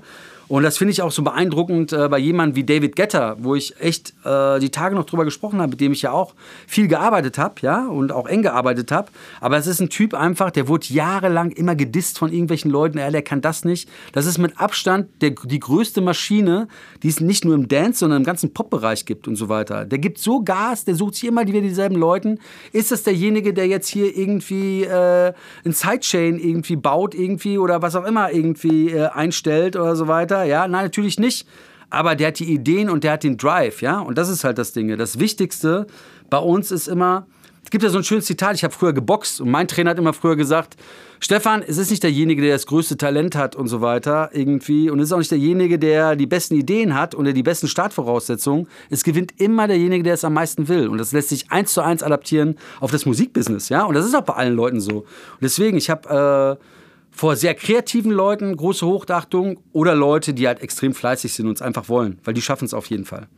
[0.52, 3.80] Und das finde ich auch so beeindruckend äh, bei jemandem wie David Getter, wo ich
[3.80, 6.34] echt äh, die Tage noch drüber gesprochen habe, mit dem ich ja auch
[6.66, 9.10] viel gearbeitet habe, ja, und auch eng gearbeitet habe.
[9.40, 13.10] Aber es ist ein Typ einfach, der wurde jahrelang immer gedisst von irgendwelchen Leuten, er,
[13.10, 13.88] der kann das nicht.
[14.12, 16.68] Das ist mit Abstand der, die größte Maschine,
[17.02, 19.86] die es nicht nur im Dance, sondern im ganzen Pop-Bereich gibt und so weiter.
[19.86, 22.40] Der gibt so Gas, der sucht sich immer wieder dieselben Leuten.
[22.72, 25.32] Ist das derjenige, der jetzt hier irgendwie äh,
[25.64, 30.41] ein Sidechain irgendwie baut irgendwie oder was auch immer irgendwie äh, einstellt oder so weiter?
[30.44, 30.68] Ja?
[30.68, 31.46] Nein, natürlich nicht.
[31.90, 34.00] Aber der hat die Ideen und der hat den Drive, ja?
[34.00, 34.96] Und das ist halt das Ding.
[34.96, 35.86] Das Wichtigste
[36.30, 37.26] bei uns ist immer,
[37.62, 39.98] es gibt ja so ein schönes Zitat, ich habe früher geboxt und mein Trainer hat
[39.98, 40.76] immer früher gesagt,
[41.20, 44.98] Stefan, es ist nicht derjenige, der das größte Talent hat und so weiter irgendwie und
[44.98, 48.66] es ist auch nicht derjenige, der die besten Ideen hat oder die besten Startvoraussetzungen.
[48.90, 51.82] Es gewinnt immer derjenige, der es am meisten will und das lässt sich eins zu
[51.82, 53.84] eins adaptieren auf das Musikbusiness, ja?
[53.84, 55.00] Und das ist auch bei allen Leuten so.
[55.00, 56.64] Und deswegen, ich habe äh,
[57.12, 61.62] vor sehr kreativen Leuten große Hochachtung oder Leute, die halt extrem fleißig sind und es
[61.62, 63.28] einfach wollen, weil die schaffen es auf jeden Fall.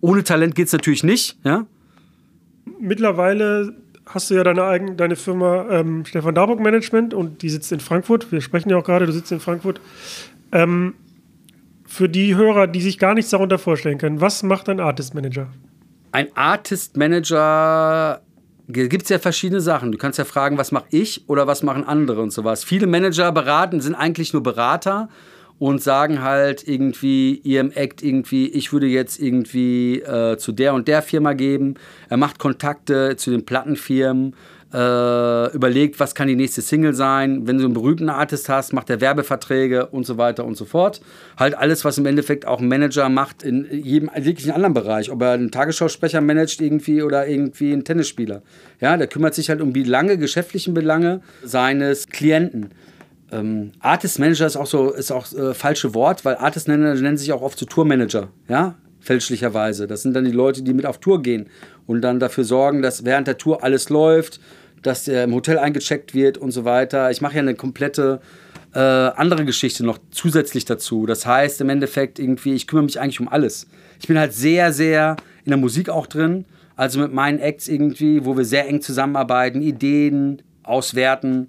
[0.00, 1.66] Ohne Talent geht es natürlich nicht, ja?
[2.80, 3.74] Mittlerweile
[4.06, 7.80] hast du ja deine eigene deine Firma ähm, Stefan Darburg Management und die sitzt in
[7.80, 8.32] Frankfurt.
[8.32, 9.80] Wir sprechen ja auch gerade, du sitzt in Frankfurt.
[10.52, 10.94] Ähm,
[11.86, 15.48] für die Hörer, die sich gar nichts darunter vorstellen können, was macht ein Artist Manager?
[16.12, 18.20] Ein Artist Manager
[18.68, 19.92] gibt es ja verschiedene Sachen.
[19.92, 22.64] Du kannst ja fragen, was mache ich oder was machen andere und sowas.
[22.64, 25.08] Viele Manager beraten, sind eigentlich nur Berater
[25.58, 30.86] und sagen halt irgendwie ihrem Act irgendwie, ich würde jetzt irgendwie äh, zu der und
[30.86, 31.74] der Firma geben.
[32.08, 34.36] Er macht Kontakte zu den Plattenfirmen,
[34.72, 37.46] äh, überlegt, was kann die nächste Single sein.
[37.46, 41.00] Wenn du einen berühmten Artist hast, macht er Werbeverträge und so weiter und so fort.
[41.38, 45.10] Halt alles, was im Endeffekt auch ein Manager macht in jedem jeglichen anderen Bereich.
[45.10, 48.42] Ob er einen Tagesschausprecher managt irgendwie oder irgendwie einen Tennisspieler.
[48.80, 52.70] Ja, der kümmert sich halt um die lange geschäftlichen Belange seines Klienten.
[53.32, 57.16] Ähm, Artist Manager ist auch so ist auch äh, falsche Wort, weil Artist Manager nennen
[57.16, 59.86] sich auch oft so Tourmanager, ja, fälschlicherweise.
[59.86, 61.48] Das sind dann die Leute, die mit auf Tour gehen
[61.88, 64.38] und dann dafür sorgen, dass während der Tour alles läuft,
[64.82, 67.10] dass der im Hotel eingecheckt wird und so weiter.
[67.10, 68.20] Ich mache ja eine komplette
[68.74, 71.06] äh, andere Geschichte noch zusätzlich dazu.
[71.06, 73.66] Das heißt im Endeffekt irgendwie, ich kümmere mich eigentlich um alles.
[73.98, 76.44] Ich bin halt sehr, sehr in der Musik auch drin.
[76.76, 81.48] Also mit meinen Acts irgendwie, wo wir sehr eng zusammenarbeiten, Ideen auswerten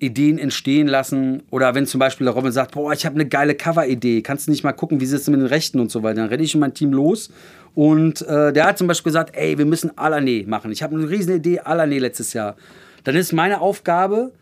[0.00, 1.42] Ideen entstehen lassen.
[1.50, 4.50] Oder wenn zum Beispiel der Robin sagt, boah, ich habe eine geile Cover-Idee, kannst du
[4.50, 6.16] nicht mal gucken, wie sieht es mit den Rechten und so weiter.
[6.16, 7.30] Dann renne ich mit meinem Team los.
[7.74, 10.72] Und äh, der hat zum Beispiel gesagt, ey, wir müssen Alané machen.
[10.72, 12.56] Ich habe eine riesen Idee, Alané letztes Jahr.
[13.04, 14.32] Dann ist meine Aufgabe,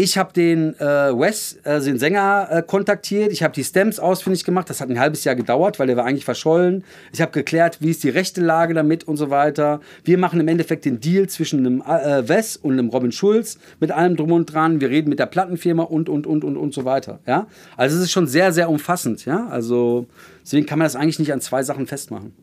[0.00, 3.32] ich habe den äh, Wes, äh, den Sänger, äh, kontaktiert.
[3.32, 4.70] Ich habe die Stems ausfindig gemacht.
[4.70, 6.84] Das hat ein halbes Jahr gedauert, weil der war eigentlich verschollen.
[7.12, 9.80] Ich habe geklärt, wie ist die rechte Lage damit und so weiter.
[10.04, 13.90] Wir machen im Endeffekt den Deal zwischen einem äh, Wes und einem Robin Schulz mit
[13.90, 14.80] allem drum und dran.
[14.80, 17.18] Wir reden mit der Plattenfirma und und und und und so weiter.
[17.26, 19.24] Ja, also es ist schon sehr sehr umfassend.
[19.24, 20.06] Ja, also
[20.44, 22.34] deswegen kann man das eigentlich nicht an zwei Sachen festmachen.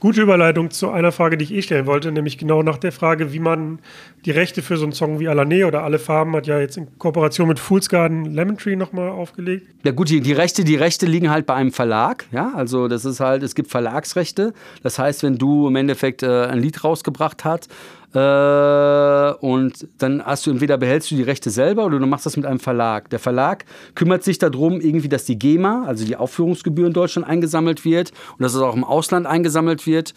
[0.00, 3.32] Gute Überleitung zu einer Frage, die ich eh stellen wollte, nämlich genau nach der Frage,
[3.32, 3.80] wie man
[4.24, 6.98] die Rechte für so einen Song wie Alané oder Alle Farben hat ja jetzt in
[6.98, 9.66] Kooperation mit Fool's Garden Lemon Tree nochmal aufgelegt.
[9.84, 13.04] Ja gut, die, die, Rechte, die Rechte liegen halt bei einem Verlag, ja, also das
[13.04, 17.44] ist halt, es gibt Verlagsrechte, das heißt, wenn du im Endeffekt äh, ein Lied rausgebracht
[17.44, 17.68] hast
[18.14, 22.36] äh, und dann hast du entweder behältst du die Rechte selber oder du machst das
[22.36, 23.10] mit einem Verlag.
[23.10, 27.84] Der Verlag kümmert sich darum, irgendwie, dass die GEMA, also die Aufführungsgebühr in Deutschland eingesammelt
[27.84, 30.14] wird und dass es auch im Ausland eingesammelt wird.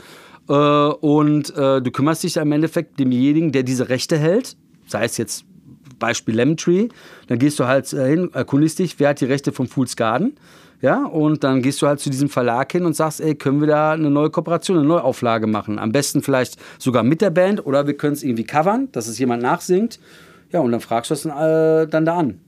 [0.47, 4.55] Äh, und äh, du kümmerst dich im Endeffekt demjenigen, der diese Rechte hält,
[4.87, 5.45] sei es jetzt
[5.99, 6.57] Beispiel Lemon
[7.27, 10.33] dann gehst du halt hin, erkundigst dich, wer hat die Rechte vom Fool's Garden
[10.81, 13.67] ja, und dann gehst du halt zu diesem Verlag hin und sagst, ey, können wir
[13.67, 15.77] da eine neue Kooperation, eine Neuauflage machen?
[15.77, 19.19] Am besten vielleicht sogar mit der Band oder wir können es irgendwie covern, dass es
[19.19, 19.99] jemand nachsingt.
[20.51, 22.39] Ja, und dann fragst du es dann, äh, dann da an.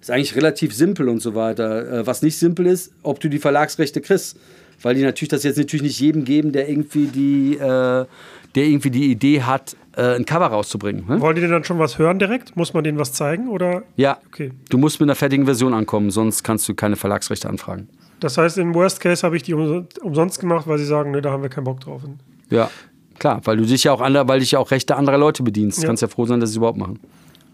[0.00, 2.00] Ist eigentlich relativ simpel und so weiter.
[2.00, 4.38] Äh, was nicht simpel ist, ob du die Verlagsrechte kriegst.
[4.82, 8.06] Weil die natürlich das jetzt natürlich nicht jedem geben, der irgendwie die, äh,
[8.54, 11.04] der irgendwie die Idee hat, äh, ein Cover rauszubringen.
[11.06, 11.20] Ne?
[11.20, 12.56] Wollen die denn dann schon was hören direkt?
[12.56, 13.48] Muss man denen was zeigen?
[13.48, 13.82] Oder?
[13.96, 14.50] Ja, okay.
[14.70, 17.88] du musst mit einer fertigen Version ankommen, sonst kannst du keine Verlagsrechte anfragen.
[18.18, 21.30] Das heißt, im Worst Case habe ich die umsonst gemacht, weil sie sagen, ne, da
[21.30, 22.02] haben wir keinen Bock drauf.
[22.48, 22.70] Ja,
[23.18, 25.82] klar, weil du dich ja auch andere, weil dich ja auch Rechte anderer Leute bedienst.
[25.82, 25.88] Ja.
[25.88, 26.98] Kannst ja froh sein, dass sie es überhaupt machen.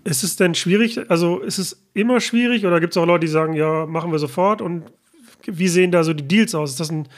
[0.05, 1.11] Ist es denn schwierig?
[1.11, 4.20] Also ist es immer schwierig oder gibt es auch Leute, die sagen, ja, machen wir
[4.20, 4.62] sofort?
[4.62, 4.84] Und
[5.44, 6.70] wie sehen da so die Deals aus?
[6.70, 7.09] Ist das ein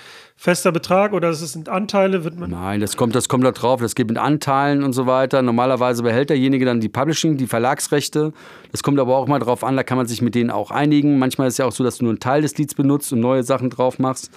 [0.41, 2.23] fester Betrag oder ist es sind Anteile?
[2.23, 3.81] Wird man Nein, das kommt, das kommt da drauf.
[3.81, 5.43] Das geht mit Anteilen und so weiter.
[5.43, 8.33] Normalerweise behält derjenige dann die Publishing, die Verlagsrechte.
[8.71, 11.19] Das kommt aber auch mal drauf an, da kann man sich mit denen auch einigen.
[11.19, 13.19] Manchmal ist es ja auch so, dass du nur einen Teil des Lieds benutzt und
[13.19, 14.31] neue Sachen drauf machst.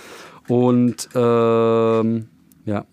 [0.47, 2.28] Und ähm,
[2.66, 2.86] ja.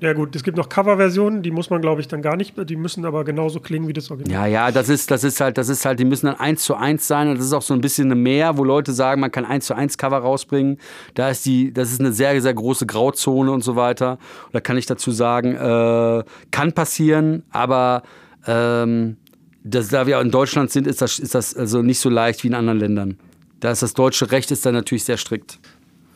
[0.00, 2.76] Ja gut, es gibt noch Coverversionen, die muss man glaube ich dann gar nicht, die
[2.76, 4.32] müssen aber genauso klingen wie das Original.
[4.32, 6.74] Ja, ja, das ist, das ist halt, das ist halt, die müssen dann eins zu
[6.74, 9.30] eins sein und das ist auch so ein bisschen eine Mehr, wo Leute sagen, man
[9.30, 10.78] kann eins zu eins Cover rausbringen.
[11.14, 14.12] Da ist die, das ist eine sehr, sehr große Grauzone und so weiter.
[14.46, 18.02] Und da kann ich dazu sagen, äh, kann passieren, aber
[18.46, 19.18] ähm,
[19.64, 22.48] das, da wir in Deutschland sind, ist das, ist das also nicht so leicht wie
[22.48, 23.18] in anderen Ländern.
[23.60, 25.58] Da ist das deutsche Recht ist dann natürlich sehr strikt.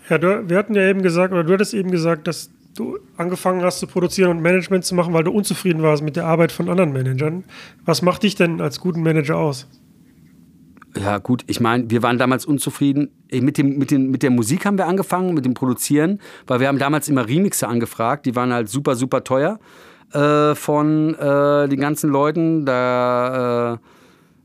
[0.09, 3.63] Ja, du, wir hatten ja eben gesagt, oder du hattest eben gesagt, dass du angefangen
[3.63, 6.69] hast zu produzieren und Management zu machen, weil du unzufrieden warst mit der Arbeit von
[6.69, 7.45] anderen Managern.
[7.85, 9.69] Was macht dich denn als guten Manager aus?
[10.97, 13.11] Ja, gut, ich meine, wir waren damals unzufrieden.
[13.33, 16.69] Mit, dem, mit, den, mit der Musik haben wir angefangen, mit dem Produzieren, weil wir
[16.69, 19.59] haben damals immer Remixe angefragt, die waren halt super, super teuer
[20.13, 22.65] äh, von äh, den ganzen Leuten.
[22.65, 23.79] Da äh,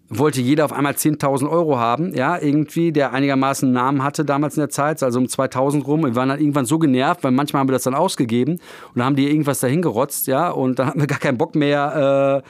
[0.09, 4.57] wollte jeder auf einmal 10.000 Euro haben, ja, irgendwie, der einigermaßen einen Namen hatte damals
[4.57, 6.03] in der Zeit, also um 2000 rum.
[6.03, 9.05] Wir waren dann irgendwann so genervt, weil manchmal haben wir das dann ausgegeben und dann
[9.05, 12.43] haben die irgendwas dahin gerotzt, ja, und dann hatten wir gar keinen Bock mehr,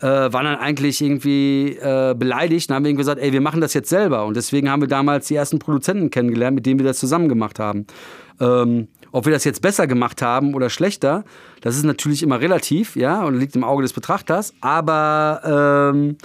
[0.00, 3.60] äh, äh, waren dann eigentlich irgendwie äh, beleidigt und haben irgendwie gesagt, ey, wir machen
[3.60, 4.24] das jetzt selber.
[4.24, 7.58] Und deswegen haben wir damals die ersten Produzenten kennengelernt, mit denen wir das zusammen gemacht
[7.58, 7.86] haben.
[8.40, 11.24] Ähm, ob wir das jetzt besser gemacht haben oder schlechter,
[11.60, 16.16] das ist natürlich immer relativ, ja, und liegt im Auge des Betrachters, aber ähm,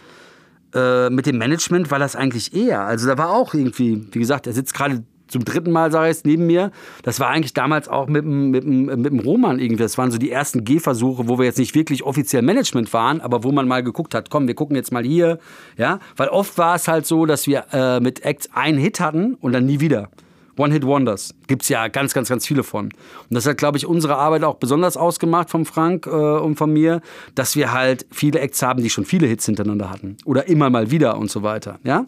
[0.76, 2.82] äh, mit dem Management war das eigentlich eher.
[2.82, 6.18] Also da war auch irgendwie, wie gesagt, er sitzt gerade zum dritten Mal, sage ich
[6.18, 6.72] es, neben mir.
[7.04, 9.82] Das war eigentlich damals auch mit dem, mit dem, mit dem Roman irgendwie.
[9.82, 13.44] Das waren so die ersten Gehversuche, wo wir jetzt nicht wirklich offiziell Management waren, aber
[13.44, 15.40] wo man mal geguckt hat, komm, wir gucken jetzt mal hier.
[15.78, 19.36] Ja, weil oft war es halt so, dass wir äh, mit Acts einen Hit hatten
[19.36, 20.10] und dann nie wieder.
[20.58, 21.36] One-Hit-Wonders.
[21.48, 22.86] Gibt es ja ganz, ganz, ganz viele von.
[22.86, 22.94] Und
[23.30, 27.02] das hat, glaube ich, unsere Arbeit auch besonders ausgemacht vom Frank äh, und von mir,
[27.36, 30.18] dass wir halt viele Acts haben, die schon viele Hits hintereinander hatten.
[30.26, 31.80] Oder immer mal wieder und so weiter.
[31.84, 32.08] Ja?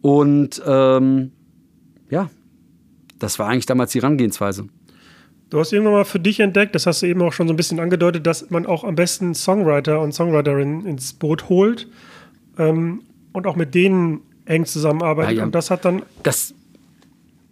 [0.00, 1.32] Und ähm,
[2.10, 2.30] ja,
[3.18, 4.66] das war eigentlich damals die Herangehensweise.
[5.50, 7.56] Du hast irgendwann mal für dich entdeckt, das hast du eben auch schon so ein
[7.56, 11.88] bisschen angedeutet, dass man auch am besten Songwriter und Songwriterinnen ins Boot holt
[12.58, 15.32] ähm, und auch mit denen eng zusammenarbeitet.
[15.32, 15.44] Ja, ja.
[15.44, 16.02] Und das hat dann.
[16.24, 16.52] Das,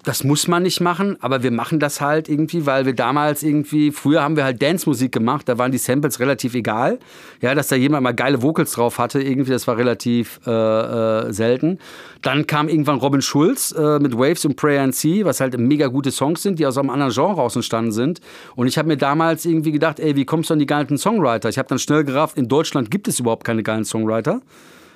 [0.05, 3.91] das muss man nicht machen, aber wir machen das halt irgendwie, weil wir damals irgendwie,
[3.91, 6.99] früher haben wir halt Dance-Musik gemacht, da waren die Samples relativ egal.
[7.41, 11.33] Ja, dass da jemand mal geile Vocals drauf hatte, irgendwie, das war relativ äh, äh,
[11.33, 11.79] selten.
[12.21, 15.87] Dann kam irgendwann Robin Schulz äh, mit Waves und Prayer and Sea, was halt mega
[15.87, 18.21] gute Songs sind, die aus einem anderen Genre aus entstanden sind.
[18.57, 21.49] Und ich habe mir damals irgendwie gedacht, ey, wie kommst du an die geilen Songwriter?
[21.49, 24.43] Ich habe dann schnell gerafft, in Deutschland gibt es überhaupt keine geilen Songwriter.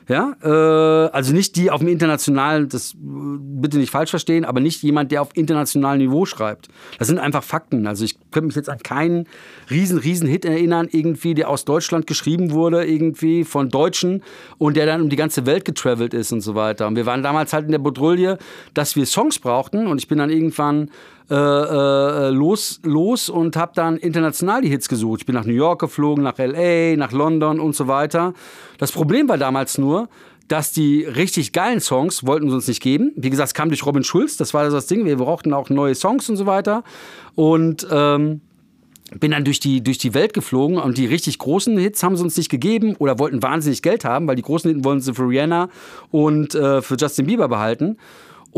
[0.09, 4.59] Ja, äh, also nicht die auf dem internationalen, das äh, bitte nicht falsch verstehen, aber
[4.59, 6.69] nicht jemand, der auf internationalem Niveau schreibt.
[6.99, 7.87] Das sind einfach Fakten.
[7.87, 9.27] Also ich könnte mich jetzt an keinen
[9.71, 14.23] riesen, riesen Hit erinnern, irgendwie, der aus Deutschland geschrieben wurde, irgendwie von Deutschen
[14.57, 16.87] und der dann um die ganze Welt getravelt ist und so weiter.
[16.87, 18.39] Und wir waren damals halt in der Bodrulle,
[18.73, 20.91] dass wir Songs brauchten und ich bin dann irgendwann
[21.31, 25.21] äh, äh, los, los und habe dann international die Hits gesucht.
[25.21, 28.33] Ich bin nach New York geflogen, nach LA, nach London und so weiter.
[28.79, 30.09] Das Problem war damals nur,
[30.49, 33.13] dass die richtig geilen Songs wollten sie uns nicht geben.
[33.17, 35.05] Wie gesagt, es kam durch Robin Schulz, das war das Ding.
[35.05, 36.83] Wir brauchten auch neue Songs und so weiter.
[37.35, 38.41] Und ähm,
[39.21, 42.23] bin dann durch die, durch die Welt geflogen und die richtig großen Hits haben sie
[42.23, 45.29] uns nicht gegeben oder wollten wahnsinnig Geld haben, weil die großen Hits wollen sie für
[45.29, 45.69] Rihanna
[46.11, 47.97] und äh, für Justin Bieber behalten.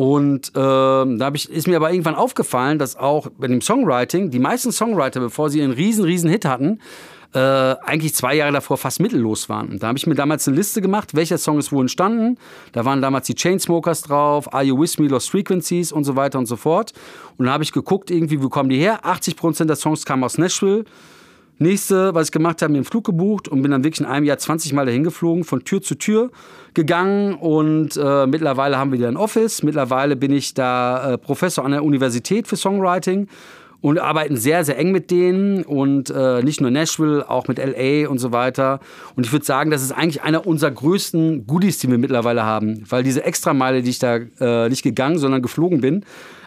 [0.00, 4.38] Und äh, da ich, ist mir aber irgendwann aufgefallen, dass auch bei dem Songwriting die
[4.38, 6.80] meisten Songwriter, bevor sie einen riesen, riesen Hit hatten,
[7.34, 9.68] äh, eigentlich zwei Jahre davor fast mittellos waren.
[9.68, 12.38] Und da habe ich mir damals eine Liste gemacht, welcher Song ist wo entstanden.
[12.72, 16.38] Da waren damals die Chainsmokers drauf, Are You With Me, Lost Frequencies und so weiter
[16.38, 16.94] und so fort.
[17.36, 19.04] Und da habe ich geguckt, irgendwie, wo kommen die her?
[19.04, 20.86] 80% der Songs kamen aus Nashville.
[21.62, 24.24] Nächste, was ich gemacht habe, mir einen Flug gebucht und bin dann wirklich in einem
[24.24, 26.30] Jahr 20 Mal dahin geflogen, von Tür zu Tür
[26.72, 29.62] gegangen und äh, mittlerweile haben wir wieder ein Office.
[29.62, 33.28] Mittlerweile bin ich da äh, Professor an der Universität für Songwriting
[33.82, 38.08] und arbeiten sehr, sehr eng mit denen und äh, nicht nur Nashville, auch mit LA
[38.08, 38.80] und so weiter.
[39.14, 42.84] Und ich würde sagen, das ist eigentlich einer unserer größten Goodies, die wir mittlerweile haben,
[42.88, 46.04] weil diese Extrameile, die ich da äh, nicht gegangen, sondern geflogen bin,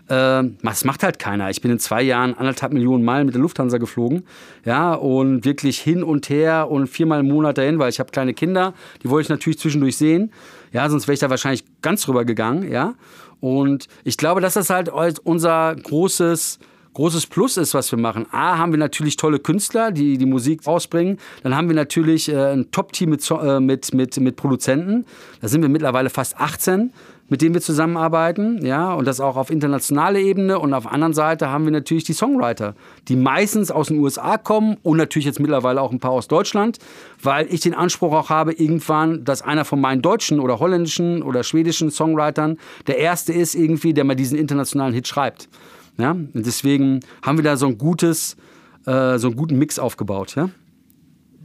[0.08, 1.50] äh, das macht halt keiner.
[1.50, 4.24] Ich bin in zwei Jahren anderthalb Millionen Meilen mit der Lufthansa geflogen.
[4.66, 8.34] Ja, und wirklich hin und her und viermal im Monat dahin, weil ich habe kleine
[8.34, 8.74] Kinder,
[9.04, 10.32] die wollte ich natürlich zwischendurch sehen.
[10.72, 12.72] Ja, sonst wäre ich da wahrscheinlich ganz rüber gegangen.
[12.72, 12.96] Ja,
[13.40, 16.60] und ich glaube, dass das halt unser großes
[16.94, 18.26] großes Plus ist, was wir machen.
[18.32, 21.18] A, haben wir natürlich tolle Künstler, die die Musik rausbringen.
[21.42, 25.06] Dann haben wir natürlich äh, ein Top-Team mit, äh, mit, mit, mit Produzenten.
[25.42, 26.94] Da sind wir mittlerweile fast 18
[27.34, 30.60] mit denen wir zusammenarbeiten, ja, und das auch auf internationaler Ebene.
[30.60, 32.76] Und auf der anderen Seite haben wir natürlich die Songwriter,
[33.08, 36.78] die meistens aus den USA kommen und natürlich jetzt mittlerweile auch ein paar aus Deutschland,
[37.24, 41.42] weil ich den Anspruch auch habe, irgendwann, dass einer von meinen deutschen oder holländischen oder
[41.44, 45.50] schwedischen Songwritern der erste ist, irgendwie, der mal diesen internationalen Hit schreibt.
[45.98, 48.38] Ja, und deswegen haben wir da so ein gutes,
[48.86, 50.52] äh, so einen guten Mix aufgebaut, ja.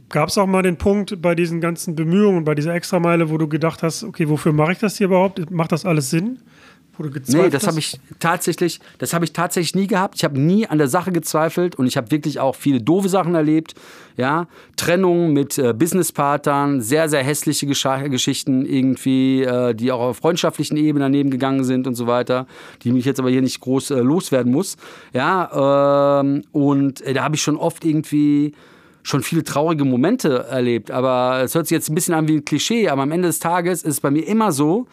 [0.09, 3.47] Gab es auch mal den Punkt bei diesen ganzen Bemühungen, bei dieser Extrameile, wo du
[3.47, 5.51] gedacht hast, okay, wofür mache ich das hier überhaupt?
[5.51, 6.39] Macht das alles Sinn?
[6.97, 10.15] Wo du nee, das habe ich tatsächlich, das habe ich tatsächlich nie gehabt.
[10.17, 13.35] Ich habe nie an der Sache gezweifelt und ich habe wirklich auch viele doofe Sachen
[13.35, 13.73] erlebt.
[14.17, 20.17] Ja, Trennungen mit äh, Businesspartnern, sehr, sehr hässliche Gesch Geschichten irgendwie, äh, die auch auf
[20.17, 22.47] freundschaftlichen Ebene daneben gegangen sind und so weiter,
[22.83, 24.75] die mich jetzt aber hier nicht groß äh, loswerden muss.
[25.13, 28.53] Ja, ähm, und äh, da habe ich schon oft irgendwie
[29.03, 30.91] schon viele traurige Momente erlebt.
[30.91, 33.39] Aber es hört sich jetzt ein bisschen an wie ein Klischee, aber am Ende des
[33.39, 34.87] Tages ist es bei mir immer so,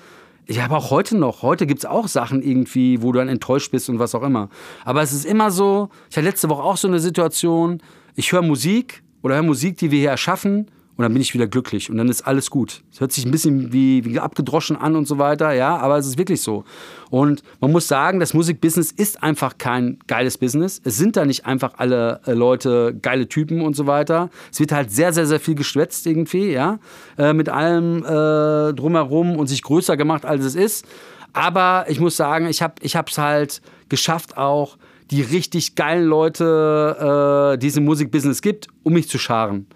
[0.49, 3.73] ich habe auch heute noch, heute gibt es auch Sachen irgendwie, wo du dann enttäuscht
[3.73, 4.49] bist und was auch immer.
[4.85, 7.83] Aber es ist immer so, ich hatte letzte Woche auch so eine Situation,
[8.15, 11.47] ich höre Musik oder höre Musik, die wir hier erschaffen und dann bin ich wieder
[11.47, 12.83] glücklich und dann ist alles gut.
[12.91, 16.07] Es hört sich ein bisschen wie, wie abgedroschen an und so weiter, ja, aber es
[16.07, 16.65] ist wirklich so.
[17.11, 20.81] Und man muss sagen, das Musikbusiness ist einfach kein geiles Business.
[20.85, 24.31] Es sind da nicht einfach alle äh, Leute geile Typen und so weiter.
[24.51, 26.79] Es wird halt sehr, sehr, sehr viel geschwätzt irgendwie, ja,
[27.19, 30.87] äh, mit allem äh, drumherum und sich größer gemacht, als es ist.
[31.35, 34.79] Aber ich muss sagen, ich habe es halt geschafft auch,
[35.11, 39.67] die richtig geilen Leute, äh, die es im Musikbusiness gibt, um mich zu scharen.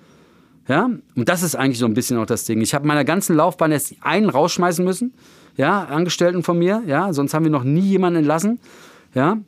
[0.71, 2.61] Ja, und das ist eigentlich so ein bisschen auch das Ding.
[2.61, 5.13] Ich habe meiner ganzen Laufbahn jetzt einen rausschmeißen müssen.
[5.57, 8.61] ja, Angestellten von mir, ja, sonst haben wir noch nie jemanden entlassen,
[9.13, 9.39] ja.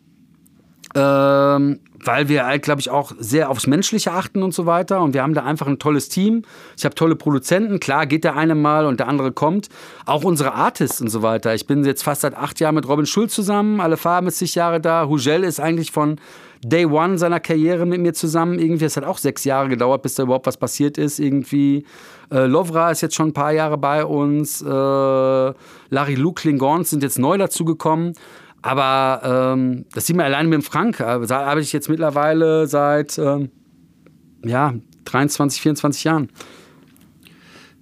[0.96, 5.00] Ähm, weil wir halt, glaube ich, auch sehr aufs Menschliche achten und so weiter.
[5.00, 6.42] Und wir haben da einfach ein tolles Team.
[6.76, 7.78] Ich habe tolle Produzenten.
[7.78, 9.68] Klar geht der eine mal und der andere kommt.
[10.04, 11.54] Auch unsere Artists und so weiter.
[11.54, 13.80] Ich bin jetzt fast seit acht Jahren mit Robin Schulz zusammen.
[13.80, 15.06] Alle Farben ist zig Jahre da.
[15.06, 16.16] Hugel ist eigentlich von
[16.64, 18.58] Day One seiner Karriere mit mir zusammen.
[18.58, 21.18] Irgendwie, es hat auch sechs Jahre gedauert, bis da überhaupt was passiert ist.
[21.18, 21.84] Irgendwie.
[22.30, 24.62] Äh, Lovra ist jetzt schon ein paar Jahre bei uns.
[24.62, 28.14] Äh, Larry Luke Klingons sind jetzt neu dazugekommen.
[28.62, 30.98] Aber ähm, das sieht man alleine mit dem Frank.
[30.98, 33.50] Da habe ich jetzt mittlerweile seit ähm,
[34.44, 36.28] ja, 23, 24 Jahren.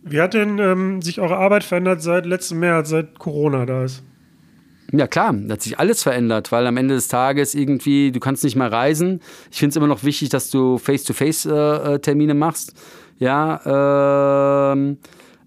[0.03, 4.03] Wie hat denn ähm, sich eure Arbeit verändert seit letztem März, seit Corona da ist?
[4.93, 8.43] Ja klar, da hat sich alles verändert, weil am Ende des Tages irgendwie, du kannst
[8.43, 9.21] nicht mehr reisen.
[9.51, 12.75] Ich finde es immer noch wichtig, dass du Face-to-Face-Termine äh, machst.
[13.19, 14.99] Ja, ähm,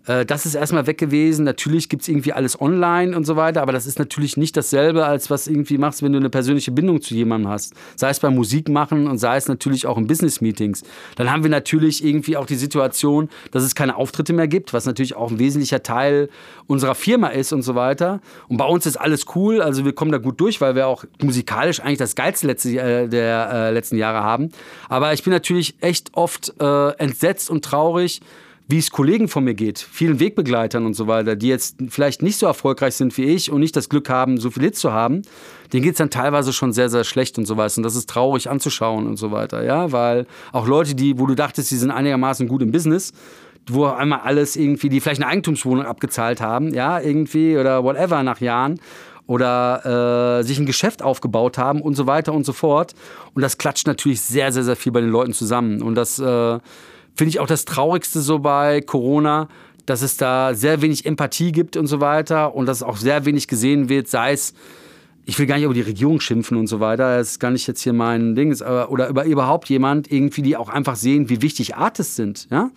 [0.05, 1.45] äh, das ist erstmal weg gewesen.
[1.45, 5.05] Natürlich gibt es irgendwie alles online und so weiter, aber das ist natürlich nicht dasselbe,
[5.05, 7.73] als was irgendwie machst, wenn du eine persönliche Bindung zu jemandem hast.
[7.95, 10.83] Sei es beim Musik machen und sei es natürlich auch in Business-Meetings.
[11.15, 14.85] Dann haben wir natürlich irgendwie auch die Situation, dass es keine Auftritte mehr gibt, was
[14.85, 16.29] natürlich auch ein wesentlicher Teil
[16.67, 18.21] unserer Firma ist und so weiter.
[18.47, 21.05] Und bei uns ist alles cool, also wir kommen da gut durch, weil wir auch
[21.21, 24.51] musikalisch eigentlich das geilste letzte, äh, der äh, letzten Jahre haben.
[24.89, 28.21] Aber ich bin natürlich echt oft äh, entsetzt und traurig,
[28.67, 32.37] wie es Kollegen von mir geht, vielen Wegbegleitern und so weiter, die jetzt vielleicht nicht
[32.37, 35.21] so erfolgreich sind wie ich und nicht das Glück haben, so viel Hits zu haben,
[35.73, 37.77] denen geht es dann teilweise schon sehr, sehr schlecht und so weiter.
[37.77, 41.35] Und das ist traurig anzuschauen und so weiter, ja, weil auch Leute, die, wo du
[41.35, 43.11] dachtest, die sind einigermaßen gut im Business,
[43.69, 48.39] wo einmal alles irgendwie, die vielleicht eine Eigentumswohnung abgezahlt haben, ja, irgendwie oder whatever nach
[48.39, 48.79] Jahren
[49.25, 52.93] oder äh, sich ein Geschäft aufgebaut haben und so weiter und so fort.
[53.33, 55.81] Und das klatscht natürlich sehr, sehr, sehr viel bei den Leuten zusammen.
[55.81, 56.59] Und das äh,
[57.15, 59.47] finde ich auch das Traurigste so bei Corona,
[59.85, 63.47] dass es da sehr wenig Empathie gibt und so weiter und dass auch sehr wenig
[63.47, 64.53] gesehen wird, sei es,
[65.25, 67.67] ich will gar nicht über die Regierung schimpfen und so weiter, das ist gar nicht
[67.67, 71.75] jetzt hier mein Ding, oder über überhaupt jemand irgendwie, die auch einfach sehen, wie wichtig
[71.75, 72.71] Artists sind, ja.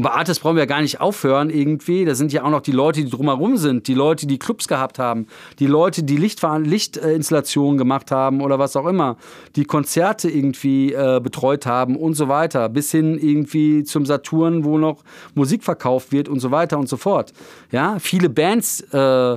[0.00, 2.06] Und bei Artists brauchen wir gar nicht aufhören irgendwie.
[2.06, 4.98] Da sind ja auch noch die Leute, die drumherum sind, die Leute, die Clubs gehabt
[4.98, 5.26] haben,
[5.58, 9.18] die Leute, die Lichtinstallationen gemacht haben oder was auch immer,
[9.56, 14.78] die Konzerte irgendwie äh, betreut haben und so weiter, bis hin irgendwie zum Saturn, wo
[14.78, 17.34] noch Musik verkauft wird und so weiter und so fort.
[17.70, 19.36] Ja, viele Bands äh,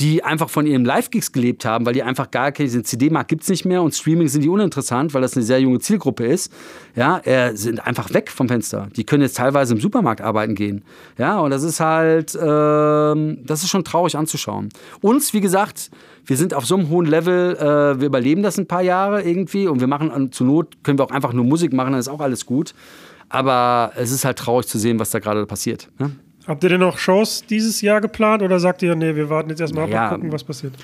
[0.00, 3.50] die einfach von ihren Live-Gigs gelebt haben, weil die einfach gar keine CD-Markt gibt es
[3.50, 6.50] nicht mehr und Streaming sind die uninteressant, weil das eine sehr junge Zielgruppe ist.
[6.96, 8.88] Ja, äh, sind einfach weg vom Fenster.
[8.96, 10.84] Die können jetzt teilweise im Supermarkt arbeiten gehen.
[11.18, 12.38] Ja, und das ist halt, äh,
[13.44, 14.70] das ist schon traurig anzuschauen.
[15.02, 15.90] Uns, wie gesagt,
[16.24, 19.66] wir sind auf so einem hohen Level, äh, wir überleben das ein paar Jahre irgendwie
[19.66, 22.20] und wir machen, zur Not können wir auch einfach nur Musik machen, dann ist auch
[22.20, 22.74] alles gut.
[23.28, 25.88] Aber es ist halt traurig zu sehen, was da gerade passiert.
[25.98, 26.10] Ne?
[26.46, 29.60] Habt ihr denn noch Shows dieses Jahr geplant oder sagt ihr, nee, wir warten jetzt
[29.60, 30.74] erstmal ab und gucken, was passiert?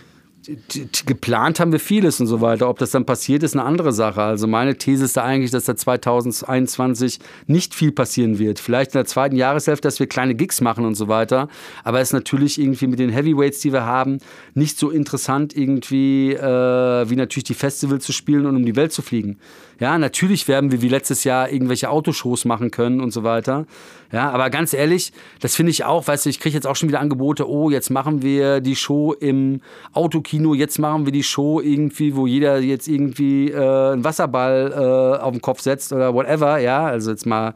[1.07, 2.69] geplant haben wir vieles und so weiter.
[2.69, 4.23] Ob das dann passiert, ist eine andere Sache.
[4.23, 8.61] Also meine These ist da eigentlich, dass da 2021 nicht viel passieren wird.
[8.61, 11.49] Vielleicht in der zweiten Jahreshälfte, dass wir kleine Gigs machen und so weiter.
[11.85, 14.19] Aber es ist natürlich irgendwie mit den Heavyweights, die wir haben,
[14.55, 18.93] nicht so interessant irgendwie äh, wie natürlich die Festivals zu spielen und um die Welt
[18.93, 19.39] zu fliegen.
[19.81, 23.67] Ja, natürlich werden wir wie letztes Jahr irgendwelche Autoshows machen können und so weiter.
[24.13, 26.89] Ja, aber ganz ehrlich, das finde ich auch, weißt du, ich kriege jetzt auch schon
[26.89, 29.61] wieder Angebote, oh, jetzt machen wir die Show im
[29.93, 35.23] Autokino, jetzt machen wir die Show irgendwie, wo jeder jetzt irgendwie äh, einen Wasserball äh,
[35.23, 37.55] auf den Kopf setzt oder whatever, ja, also jetzt mal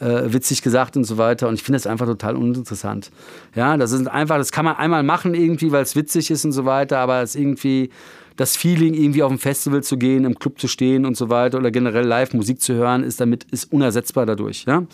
[0.00, 1.48] äh, witzig gesagt und so weiter.
[1.48, 3.10] Und ich finde das einfach total uninteressant.
[3.54, 6.52] Ja, das ist einfach, das kann man einmal machen irgendwie, weil es witzig ist und
[6.52, 7.90] so weiter, aber es irgendwie
[8.36, 11.58] das Feeling, irgendwie auf ein Festival zu gehen, im Club zu stehen und so weiter
[11.58, 14.64] oder generell live Musik zu hören, ist damit ist unersetzbar dadurch.
[14.66, 14.84] Ja?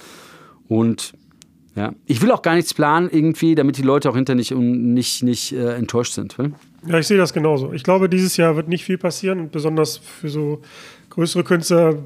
[0.71, 1.15] Und
[1.75, 5.25] ja, ich will auch gar nichts planen irgendwie, damit die Leute auch hinter nicht, nicht,
[5.25, 6.39] nicht äh, enttäuscht sind.
[6.39, 6.53] Weil?
[6.87, 7.73] Ja, ich sehe das genauso.
[7.73, 10.63] Ich glaube, dieses Jahr wird nicht viel passieren und besonders für so
[11.11, 11.97] größere Künstler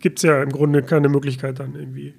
[0.00, 2.14] gibt es ja im Grunde keine Möglichkeit dann irgendwie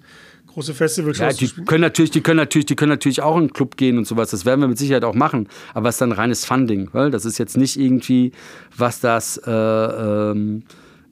[0.47, 3.53] große Festivals ja, die können natürlich, die können natürlich, die können natürlich auch in den
[3.53, 4.29] Club gehen und sowas.
[4.29, 5.49] Das werden wir mit Sicherheit auch machen.
[5.73, 8.31] Aber es ist dann reines Funding, weil das ist jetzt nicht irgendwie,
[8.77, 10.63] was das, äh, ähm,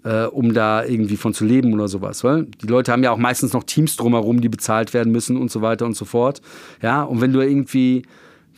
[0.04, 2.24] äh, um da irgendwie von zu leben oder sowas.
[2.24, 5.52] Weil die Leute haben ja auch meistens noch Teams drumherum, die bezahlt werden müssen und
[5.52, 6.42] so weiter und so fort.
[6.82, 8.04] Ja, und wenn du irgendwie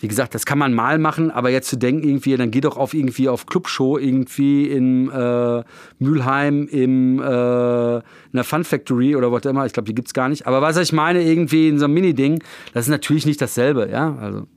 [0.03, 2.75] wie gesagt, das kann man mal machen, aber jetzt zu denken irgendwie, dann geh doch
[2.75, 5.63] auf irgendwie auf Clubshow irgendwie in äh,
[5.99, 8.01] Mülheim im, äh, in
[8.33, 10.45] der Fun Factory oder was immer, ich glaube, die gibt es gar nicht.
[10.45, 14.17] Aber was ich meine, irgendwie in so einem Mini-Ding, das ist natürlich nicht dasselbe, ja.
[14.19, 14.47] Also.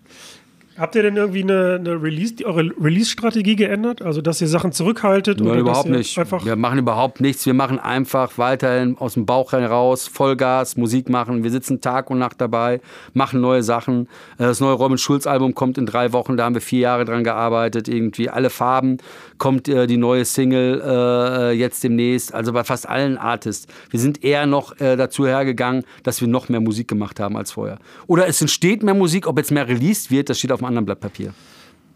[0.78, 4.02] Habt ihr denn irgendwie eine, eine Release, eure Release-Strategie geändert?
[4.02, 5.40] Also, dass ihr Sachen zurückhaltet?
[5.40, 6.16] Nein, oder überhaupt nicht.
[6.44, 7.46] Wir machen überhaupt nichts.
[7.46, 11.44] Wir machen einfach weiterhin aus dem Bauch heraus Vollgas, Musik machen.
[11.44, 12.80] Wir sitzen Tag und Nacht dabei,
[13.14, 14.08] machen neue Sachen.
[14.38, 16.36] Äh, Das neue Robin Schulz-Album kommt in drei Wochen.
[16.36, 17.88] Da haben wir vier Jahre dran gearbeitet.
[17.88, 18.98] Irgendwie alle Farben
[19.38, 22.34] kommt äh, die neue Single äh, jetzt demnächst.
[22.34, 23.66] Also bei fast allen Artists.
[23.88, 27.52] Wir sind eher noch äh, dazu hergegangen, dass wir noch mehr Musik gemacht haben als
[27.52, 27.78] vorher.
[28.06, 30.86] Oder es entsteht mehr Musik, ob jetzt mehr released wird, das steht auf einem anderen
[30.86, 31.32] Blatt Papier.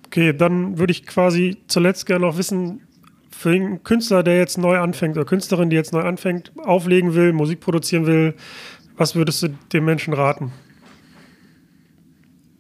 [0.07, 2.81] Okay, dann würde ich quasi zuletzt gerne noch wissen,
[3.31, 7.33] für einen Künstler, der jetzt neu anfängt, oder Künstlerin, die jetzt neu anfängt, auflegen will,
[7.33, 8.35] Musik produzieren will,
[8.97, 10.53] was würdest du dem Menschen raten?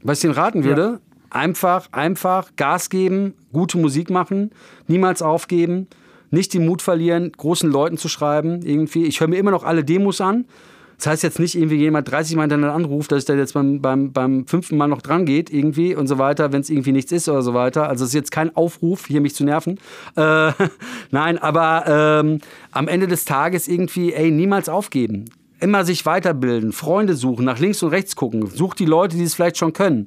[0.02, 4.52] Was ich Ihnen raten würde, einfach, einfach Gas geben, gute Musik machen,
[4.86, 5.86] niemals aufgeben,
[6.30, 8.62] nicht den Mut verlieren, großen Leuten zu schreiben.
[8.62, 9.04] Irgendwie.
[9.04, 10.46] Ich höre mir immer noch alle Demos an.
[11.00, 13.80] Das heißt jetzt nicht irgendwie jemand 30 Mal hintereinander anruft, dass ich da jetzt beim,
[13.80, 17.10] beim, beim fünften Mal noch dran geht irgendwie und so weiter, wenn es irgendwie nichts
[17.10, 17.88] ist oder so weiter.
[17.88, 19.78] Also es ist jetzt kein Aufruf, hier mich zu nerven.
[20.14, 20.52] Äh,
[21.10, 22.40] nein, aber ähm,
[22.70, 25.24] am Ende des Tages irgendwie, ey, niemals aufgeben.
[25.58, 28.46] Immer sich weiterbilden, Freunde suchen, nach links und rechts gucken.
[28.48, 30.06] Sucht die Leute, die es vielleicht schon können.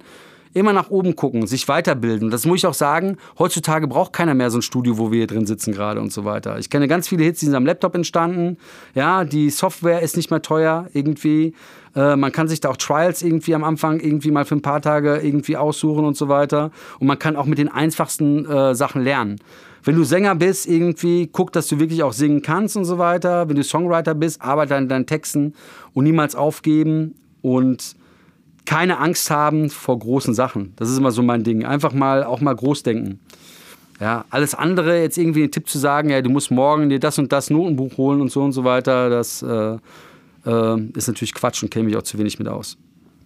[0.54, 2.30] Immer nach oben gucken, sich weiterbilden.
[2.30, 5.28] Das muss ich auch sagen, heutzutage braucht keiner mehr so ein Studio, wo wir hier
[5.28, 6.60] drin sitzen gerade und so weiter.
[6.60, 8.58] Ich kenne ganz viele Hits, die sind am Laptop entstanden.
[8.93, 11.54] Ja, die Software ist nicht mehr teuer irgendwie.
[11.95, 14.82] Äh, man kann sich da auch Trials irgendwie am Anfang irgendwie mal für ein paar
[14.82, 16.72] Tage irgendwie aussuchen und so weiter.
[16.99, 19.39] Und man kann auch mit den einfachsten äh, Sachen lernen.
[19.84, 23.49] Wenn du Sänger bist, irgendwie, guck, dass du wirklich auch singen kannst und so weiter.
[23.49, 25.54] Wenn du Songwriter bist, arbeite an deinen Texten
[25.93, 27.95] und niemals aufgeben und
[28.66, 30.74] keine Angst haben vor großen Sachen.
[30.78, 31.66] Das ist immer so mein Ding.
[31.66, 33.20] Einfach mal auch mal groß denken.
[33.99, 37.20] Ja, alles andere, jetzt irgendwie einen Tipp zu sagen, ja, du musst morgen dir das
[37.20, 39.78] und das Notenbuch holen und so und so weiter, das äh,
[40.45, 42.78] äh, ist natürlich Quatsch und kenne mich auch zu wenig mit aus.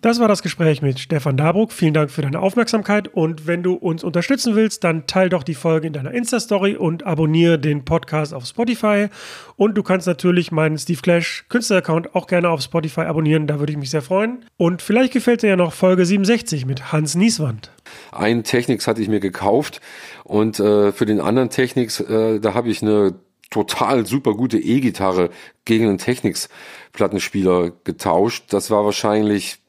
[0.01, 1.71] Das war das Gespräch mit Stefan Dabruck.
[1.71, 3.07] Vielen Dank für deine Aufmerksamkeit.
[3.07, 7.05] Und wenn du uns unterstützen willst, dann teil doch die Folge in deiner Insta-Story und
[7.05, 9.07] abonniere den Podcast auf Spotify.
[9.55, 13.47] Und du kannst natürlich meinen Steve Clash Künstler-Account auch gerne auf Spotify abonnieren.
[13.47, 14.45] Da würde ich mich sehr freuen.
[14.55, 17.71] Und vielleicht gefällt dir ja noch Folge 67 mit Hans Nieswand.
[18.11, 19.81] Einen Technics hatte ich mir gekauft
[20.23, 23.15] und äh, für den anderen Technics, äh, da habe ich eine
[23.49, 25.29] total super gute E-Gitarre
[25.65, 26.49] gegen einen Technics
[26.91, 28.45] Plattenspieler getauscht.
[28.49, 29.59] Das war wahrscheinlich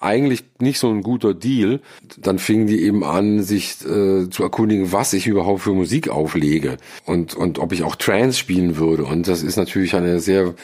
[0.00, 1.80] eigentlich nicht so ein guter Deal.
[2.16, 6.78] Dann fingen die eben an, sich äh, zu erkundigen, was ich überhaupt für Musik auflege
[7.04, 9.04] und, und ob ich auch Trance spielen würde.
[9.04, 10.54] Und das ist natürlich eine sehr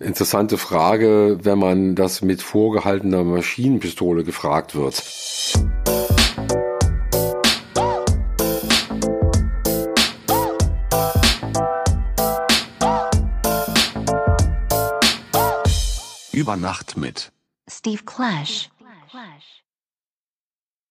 [0.00, 5.02] interessante Frage, wenn man das mit vorgehaltener Maschinenpistole gefragt wird.
[16.32, 17.30] Über Nacht mit.
[17.70, 18.70] Steve Clash.
[19.10, 19.59] Clash.